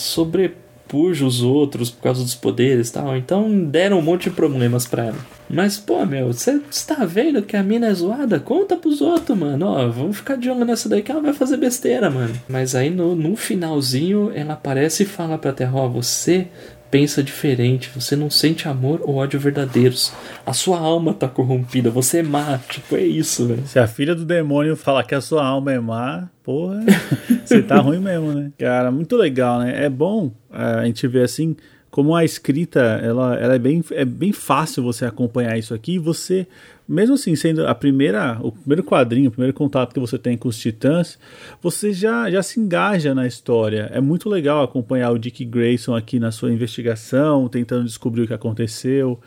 sobrepuja 0.89 1.25
os 1.25 1.41
outros 1.41 1.91
por 1.91 2.01
causa 2.01 2.23
dos 2.23 2.35
poderes 2.35 2.89
e 2.89 2.93
tal. 2.93 3.15
Então 3.15 3.63
deram 3.65 3.99
um 3.99 4.01
monte 4.01 4.23
de 4.23 4.35
problemas 4.35 4.87
para 4.87 5.05
ela. 5.05 5.17
Mas, 5.49 5.77
pô, 5.77 6.05
meu, 6.05 6.33
você 6.33 6.59
tá 6.87 7.05
vendo 7.05 7.41
que 7.41 7.55
a 7.55 7.63
mina 7.63 7.87
é 7.87 7.93
zoada? 7.93 8.39
Conta 8.39 8.75
pros 8.75 9.01
outros, 9.01 9.37
mano. 9.37 9.65
Ó, 9.65 9.87
vamos 9.89 10.17
ficar 10.17 10.35
de 10.35 10.49
olho 10.49 10.65
nessa 10.65 10.89
daí 10.89 11.01
que 11.01 11.11
ela 11.11 11.21
vai 11.21 11.33
fazer 11.33 11.57
besteira, 11.57 12.09
mano. 12.09 12.33
Mas 12.47 12.75
aí 12.75 12.89
no, 12.89 13.15
no 13.15 13.35
finalzinho 13.35 14.31
ela 14.33 14.53
aparece 14.53 15.03
e 15.03 15.05
fala 15.05 15.37
pra 15.37 15.53
Terra, 15.53 15.75
ó, 15.75 15.87
você 15.87 16.47
pensa 16.89 17.21
diferente, 17.23 17.91
você 17.93 18.15
não 18.15 18.29
sente 18.29 18.67
amor 18.67 19.01
ou 19.03 19.15
ódio 19.15 19.39
verdadeiros. 19.39 20.11
A 20.45 20.53
sua 20.53 20.79
alma 20.79 21.13
tá 21.13 21.27
corrompida, 21.27 21.89
você 21.89 22.19
é 22.19 22.23
má, 22.23 22.59
tipo, 22.69 22.95
é 22.95 23.03
isso, 23.03 23.47
velho. 23.47 23.67
Se 23.67 23.79
a 23.79 23.87
filha 23.87 24.15
do 24.15 24.25
demônio 24.25 24.75
falar 24.75 25.03
que 25.03 25.15
a 25.15 25.21
sua 25.21 25.45
alma 25.45 25.71
é 25.71 25.79
má, 25.79 26.29
porra, 26.43 26.79
você 27.45 27.61
tá 27.61 27.77
ruim 27.77 27.99
mesmo, 27.99 28.33
né? 28.33 28.51
Cara, 28.57 28.91
muito 28.91 29.15
legal, 29.15 29.59
né? 29.59 29.85
É 29.85 29.89
bom 29.89 30.31
a 30.51 30.85
gente 30.85 31.07
ver 31.07 31.23
assim 31.23 31.55
como 31.91 32.15
a 32.15 32.23
escrita 32.23 32.79
ela, 32.79 33.35
ela 33.35 33.55
é, 33.55 33.59
bem, 33.59 33.83
é 33.91 34.05
bem 34.05 34.31
fácil 34.31 34.83
você 34.83 35.05
acompanhar 35.05 35.57
isso 35.57 35.73
aqui 35.73 35.93
e 35.93 35.99
você 35.99 36.47
mesmo 36.89 37.13
assim 37.13 37.35
sendo 37.35 37.67
a 37.67 37.75
primeira 37.75 38.39
o 38.41 38.51
primeiro 38.51 38.83
quadrinho 38.83 39.29
o 39.29 39.31
primeiro 39.31 39.53
contato 39.53 39.93
que 39.93 39.99
você 39.99 40.17
tem 40.17 40.35
com 40.35 40.49
os 40.49 40.57
titãs 40.57 41.19
você 41.61 41.93
já, 41.93 42.29
já 42.31 42.41
se 42.41 42.59
engaja 42.59 43.13
na 43.13 43.27
história 43.27 43.89
é 43.93 44.01
muito 44.01 44.27
legal 44.27 44.63
acompanhar 44.63 45.11
o 45.11 45.19
Dick 45.19 45.45
Grayson 45.45 45.95
aqui 45.95 46.19
na 46.19 46.31
sua 46.31 46.51
investigação 46.51 47.47
tentando 47.47 47.85
descobrir 47.85 48.23
o 48.23 48.27
que 48.27 48.33
aconteceu 48.33 49.19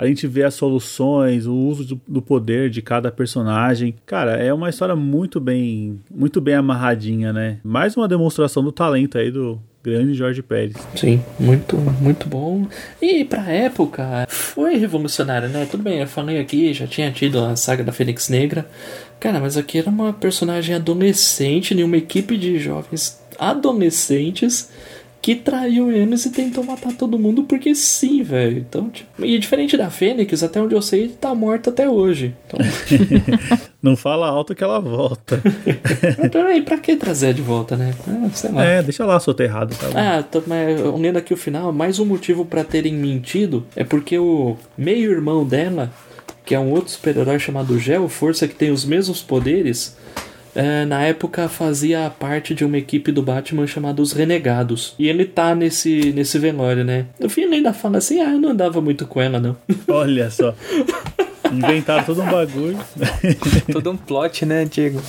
a 0.00 0.06
gente 0.06 0.26
vê 0.26 0.44
as 0.44 0.54
soluções, 0.54 1.46
o 1.46 1.54
uso 1.54 1.84
do, 1.84 2.00
do, 2.08 2.22
poder 2.22 2.70
de 2.70 2.80
cada 2.80 3.12
personagem. 3.12 3.94
Cara, 4.06 4.32
é 4.32 4.50
uma 4.50 4.70
história 4.70 4.96
muito 4.96 5.38
bem, 5.38 6.00
muito 6.10 6.40
bem 6.40 6.54
amarradinha, 6.54 7.34
né? 7.34 7.60
Mais 7.62 7.98
uma 7.98 8.08
demonstração 8.08 8.64
do 8.64 8.72
talento 8.72 9.18
aí 9.18 9.30
do, 9.30 9.60
grande 9.82 10.14
Jorge 10.14 10.42
Pérez. 10.42 10.76
Sim, 10.94 11.22
muito, 11.38 11.76
muito 11.76 12.28
bom. 12.28 12.66
E 13.00 13.24
pra 13.24 13.50
época 13.50 14.26
foi 14.28 14.76
revolucionário, 14.76 15.48
né? 15.48 15.66
Tudo 15.70 15.82
bem, 15.82 16.00
eu 16.00 16.06
falei 16.06 16.38
aqui, 16.38 16.72
já 16.72 16.86
tinha 16.86 17.10
tido 17.10 17.42
a 17.44 17.56
saga 17.56 17.82
da 17.82 17.92
Fênix 17.92 18.28
Negra. 18.28 18.68
Cara, 19.18 19.40
mas 19.40 19.56
aqui 19.56 19.78
era 19.78 19.88
uma 19.88 20.12
personagem 20.12 20.74
adolescente 20.74 21.74
em 21.74 21.82
uma 21.82 21.96
equipe 21.96 22.36
de 22.36 22.58
jovens 22.58 23.20
adolescentes 23.38 24.70
que 25.22 25.34
traiu 25.34 25.92
eles 25.92 26.24
e 26.24 26.30
tentou 26.30 26.64
matar 26.64 26.94
todo 26.94 27.18
mundo 27.18 27.44
porque 27.44 27.74
sim, 27.74 28.22
velho. 28.22 28.58
Então, 28.58 28.88
tipo, 28.88 29.24
e 29.24 29.38
diferente 29.38 29.76
da 29.76 29.90
Fênix, 29.90 30.42
até 30.42 30.60
onde 30.60 30.74
eu 30.74 30.82
sei, 30.82 31.08
tá 31.08 31.34
morta 31.34 31.70
até 31.70 31.88
hoje. 31.88 32.34
Então... 32.46 32.58
Não 33.82 33.96
fala 33.96 34.28
alto 34.28 34.54
que 34.54 34.62
ela 34.62 34.78
volta. 34.78 35.40
Peraí, 36.30 36.60
pra 36.60 36.76
que 36.76 36.96
trazer 36.96 37.32
de 37.32 37.40
volta, 37.40 37.76
né? 37.76 37.94
Ah, 38.06 38.28
sei 38.32 38.52
lá. 38.52 38.64
É, 38.64 38.82
deixa 38.82 39.06
lá 39.06 39.18
soterrado. 39.18 39.74
Tá 39.74 39.88
ah, 39.94 40.22
tô, 40.22 40.42
mas 40.46 40.78
lendo 40.98 41.16
aqui 41.16 41.32
o 41.32 41.36
final, 41.36 41.72
mais 41.72 41.98
um 41.98 42.04
motivo 42.04 42.44
para 42.44 42.62
terem 42.62 42.94
mentido 42.94 43.66
é 43.74 43.82
porque 43.82 44.18
o 44.18 44.56
meio-irmão 44.76 45.46
dela, 45.46 45.90
que 46.44 46.54
é 46.54 46.60
um 46.60 46.70
outro 46.72 46.90
super-herói 46.90 47.38
chamado 47.38 47.78
Gel 47.78 48.06
Força, 48.08 48.46
que 48.46 48.54
tem 48.54 48.70
os 48.70 48.84
mesmos 48.84 49.22
poderes, 49.22 49.96
é, 50.54 50.84
na 50.84 51.02
época 51.02 51.48
fazia 51.48 52.10
parte 52.10 52.54
de 52.54 52.64
uma 52.64 52.76
equipe 52.76 53.12
do 53.12 53.22
Batman 53.22 53.66
chamada 53.66 54.02
Os 54.02 54.12
Renegados. 54.12 54.94
E 54.98 55.08
ele 55.08 55.24
tá 55.24 55.54
nesse, 55.54 56.12
nesse 56.12 56.38
velório, 56.38 56.84
né? 56.84 57.06
No 57.18 57.30
fim 57.30 57.42
ele 57.42 57.56
ainda 57.56 57.72
fala 57.72 57.98
assim: 57.98 58.20
ah, 58.20 58.32
eu 58.32 58.38
não 58.38 58.50
andava 58.50 58.80
muito 58.80 59.06
com 59.06 59.20
ela, 59.20 59.40
não. 59.40 59.56
Olha 59.88 60.30
só. 60.30 60.54
Inventaram 61.52 62.04
todo 62.04 62.22
um 62.22 62.30
bagulho. 62.30 62.78
todo 63.72 63.90
um 63.90 63.96
plot, 63.96 64.46
né, 64.46 64.64
Diego? 64.64 65.00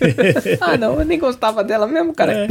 ah, 0.60 0.76
não, 0.76 0.98
eu 0.98 1.04
nem 1.04 1.18
gostava 1.18 1.62
dela 1.62 1.86
mesmo, 1.86 2.14
cara. 2.14 2.32
É. 2.32 2.48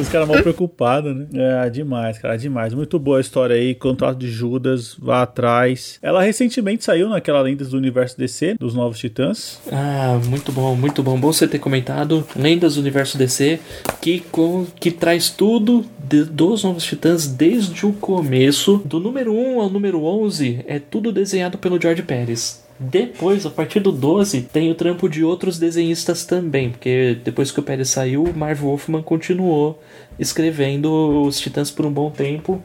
Os 0.00 0.08
caras 0.08 0.28
mal 0.28 0.40
preocupados, 0.42 1.14
né? 1.14 1.26
É, 1.34 1.70
demais, 1.70 2.18
cara, 2.18 2.36
demais. 2.36 2.74
Muito 2.74 2.98
boa 2.98 3.18
a 3.18 3.20
história 3.20 3.56
aí. 3.56 3.74
Contrato 3.74 4.18
de 4.18 4.30
Judas, 4.30 4.96
vá 4.98 5.22
atrás. 5.22 5.98
Ela 6.02 6.22
recentemente 6.22 6.84
saiu 6.84 7.08
naquela 7.08 7.40
Lendas 7.40 7.70
do 7.70 7.76
Universo 7.76 8.18
DC, 8.18 8.56
dos 8.58 8.74
Novos 8.74 8.98
Titãs. 8.98 9.60
Ah, 9.70 10.18
muito 10.28 10.50
bom, 10.52 10.74
muito 10.74 11.02
bom. 11.02 11.18
Bom 11.18 11.32
você 11.32 11.46
ter 11.46 11.58
comentado. 11.58 12.26
Lendas 12.34 12.74
do 12.74 12.80
Universo 12.80 13.18
DC, 13.18 13.60
que, 14.00 14.20
com, 14.20 14.66
que 14.78 14.90
traz 14.90 15.30
tudo 15.30 15.84
de, 16.02 16.24
dos 16.24 16.64
Novos 16.64 16.84
Titãs 16.84 17.26
desde 17.26 17.86
o 17.86 17.92
começo. 17.92 18.82
Do 18.84 18.98
número 18.98 19.32
1 19.32 19.60
ao 19.60 19.70
número 19.70 20.02
11, 20.04 20.64
é 20.66 20.78
tudo 20.78 21.12
desenhado 21.12 21.58
pelo 21.58 21.80
George 21.80 22.02
Pérez. 22.02 22.62
Depois, 22.78 23.46
a 23.46 23.50
partir 23.50 23.80
do 23.80 23.92
12, 23.92 24.42
tem 24.42 24.70
o 24.70 24.74
trampo 24.74 25.08
de 25.08 25.22
outros 25.22 25.58
desenhistas 25.58 26.24
também, 26.24 26.70
porque 26.70 27.16
depois 27.24 27.50
que 27.50 27.60
o 27.60 27.62
Pérez 27.62 27.90
saiu, 27.90 28.24
o 28.24 28.36
Marv 28.36 28.60
Wolfman 28.60 29.02
continuou 29.02 29.80
escrevendo 30.18 31.22
os 31.22 31.38
Titãs 31.40 31.70
por 31.70 31.86
um 31.86 31.92
bom 31.92 32.10
tempo 32.10 32.62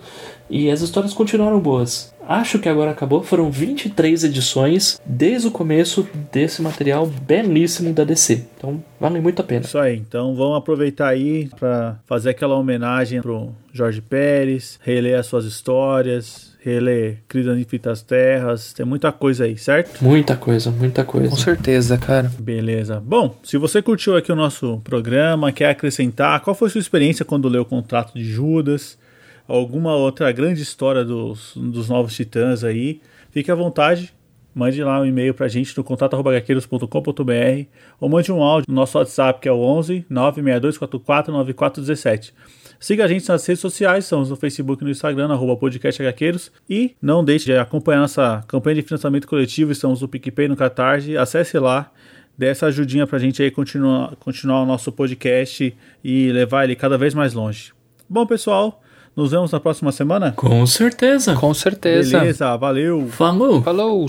e 0.50 0.70
as 0.70 0.82
histórias 0.82 1.14
continuaram 1.14 1.60
boas. 1.60 2.14
Acho 2.28 2.60
que 2.60 2.68
agora 2.68 2.92
acabou, 2.92 3.24
foram 3.24 3.50
23 3.50 4.26
edições 4.26 5.00
desde 5.06 5.48
o 5.48 5.52
começo 5.52 6.06
desse 6.30 6.62
material 6.62 7.06
belíssimo 7.06 7.94
da 7.94 8.04
DC. 8.04 8.46
Então, 8.58 8.84
vale 9.00 9.22
muito 9.22 9.42
a 9.42 9.46
pena. 9.46 9.62
Isso 9.62 9.78
aí, 9.78 9.96
então 9.96 10.36
vamos 10.36 10.58
aproveitar 10.58 11.08
aí 11.08 11.50
para 11.58 11.98
fazer 12.06 12.32
aquela 12.32 12.56
homenagem 12.56 13.22
pro 13.22 13.56
Jorge 13.72 14.02
Pérez, 14.02 14.78
reler 14.84 15.18
as 15.18 15.28
suas 15.28 15.46
histórias, 15.46 16.47
reler 16.68 17.20
Crise 17.28 17.50
Infinitas 17.50 18.02
Terras, 18.02 18.74
tem 18.74 18.86
muita 18.86 19.12
coisa 19.12 19.46
aí, 19.46 19.58
certo? 19.58 20.04
Muita 20.04 20.36
coisa, 20.36 20.70
muita 20.70 21.04
coisa. 21.06 21.30
Com 21.30 21.36
certeza, 21.36 21.98
cara. 21.98 22.32
Beleza. 22.40 23.00
Bom, 23.00 23.38
se 23.44 23.58
você 23.58 23.82
curtiu 23.82 24.18
aqui 24.18 24.32
o 24.32 24.36
nosso 24.36 24.82
programa, 24.84 25.52
quer 25.52 25.70
acrescentar, 25.70 26.42
qual 26.42 26.56
foi 26.56 26.68
a 26.68 26.72
sua 26.72 26.82
experiência 26.82 27.24
quando 27.24 27.48
leu 27.48 27.62
o 27.62 27.66
contrato 27.66 28.14
de 28.14 28.24
Judas? 28.24 28.98
Alguma 29.48 29.96
outra 29.96 30.30
grande 30.32 30.62
história 30.62 31.06
dos, 31.06 31.54
dos 31.56 31.88
Novos 31.88 32.14
Titãs 32.14 32.66
aí? 32.66 33.00
Fique 33.32 33.50
à 33.50 33.56
vontade, 33.56 34.14
mande 34.54 34.84
lá 34.84 35.00
um 35.00 35.06
e-mail 35.06 35.34
pra 35.34 35.48
gente 35.48 35.78
no 35.78 35.84
contato.gaqueiros.com.br 35.86 37.66
ou 38.00 38.10
mande 38.10 38.32
um 38.32 38.44
áudio 38.44 38.66
no 38.68 38.76
nosso 38.76 38.98
WhatsApp 38.98 39.40
que 39.40 39.48
é 39.48 39.52
o 39.52 39.60
11 39.60 40.06
96244 40.10 41.32
9417. 41.32 42.34
Siga 42.80 43.06
a 43.06 43.08
gente 43.08 43.28
nas 43.28 43.46
redes 43.46 43.62
sociais, 43.62 44.04
estamos 44.04 44.30
no 44.30 44.36
Facebook 44.36 44.84
e 44.84 44.86
no 44.86 44.92
Instagram, 44.92 45.32
arroba 45.32 45.56
podcast 45.58 46.02
HQueiros. 46.02 46.52
E 46.70 46.96
não 47.02 47.24
deixe 47.24 47.46
de 47.46 47.58
acompanhar 47.58 48.02
nossa 48.02 48.44
campanha 48.48 48.76
de 48.76 48.82
financiamento 48.84 49.28
coletivo, 49.28 49.72
estamos 49.72 50.02
no 50.02 50.08
PicPay, 50.08 50.48
no 50.48 50.56
Catarse. 50.56 51.18
Acesse 51.18 51.58
lá, 51.58 51.92
dê 52.38 52.48
essa 52.48 52.68
ajudinha 52.68 53.08
pra 53.08 53.18
gente 53.18 53.42
aí 53.42 53.50
continuar, 53.50 54.16
continuar 54.18 54.62
o 54.62 54.66
nosso 54.66 54.92
podcast 54.92 55.76
e 56.04 56.32
levar 56.32 56.66
ele 56.66 56.76
cada 56.76 56.98
vez 56.98 57.14
mais 57.14 57.34
longe. 57.34 57.74
Bom, 58.08 58.26
pessoal, 58.26 58.82
nos 59.16 59.32
vemos 59.32 59.52
na 59.52 59.60
próxima 59.60 59.92
semana? 59.92 60.32
Com 60.34 60.66
certeza. 60.68 61.34
Com 61.36 61.54
certeza. 61.54 62.20
Beleza, 62.20 62.56
valeu. 62.56 63.08
Falou. 63.10 63.64
Falou. 63.64 64.06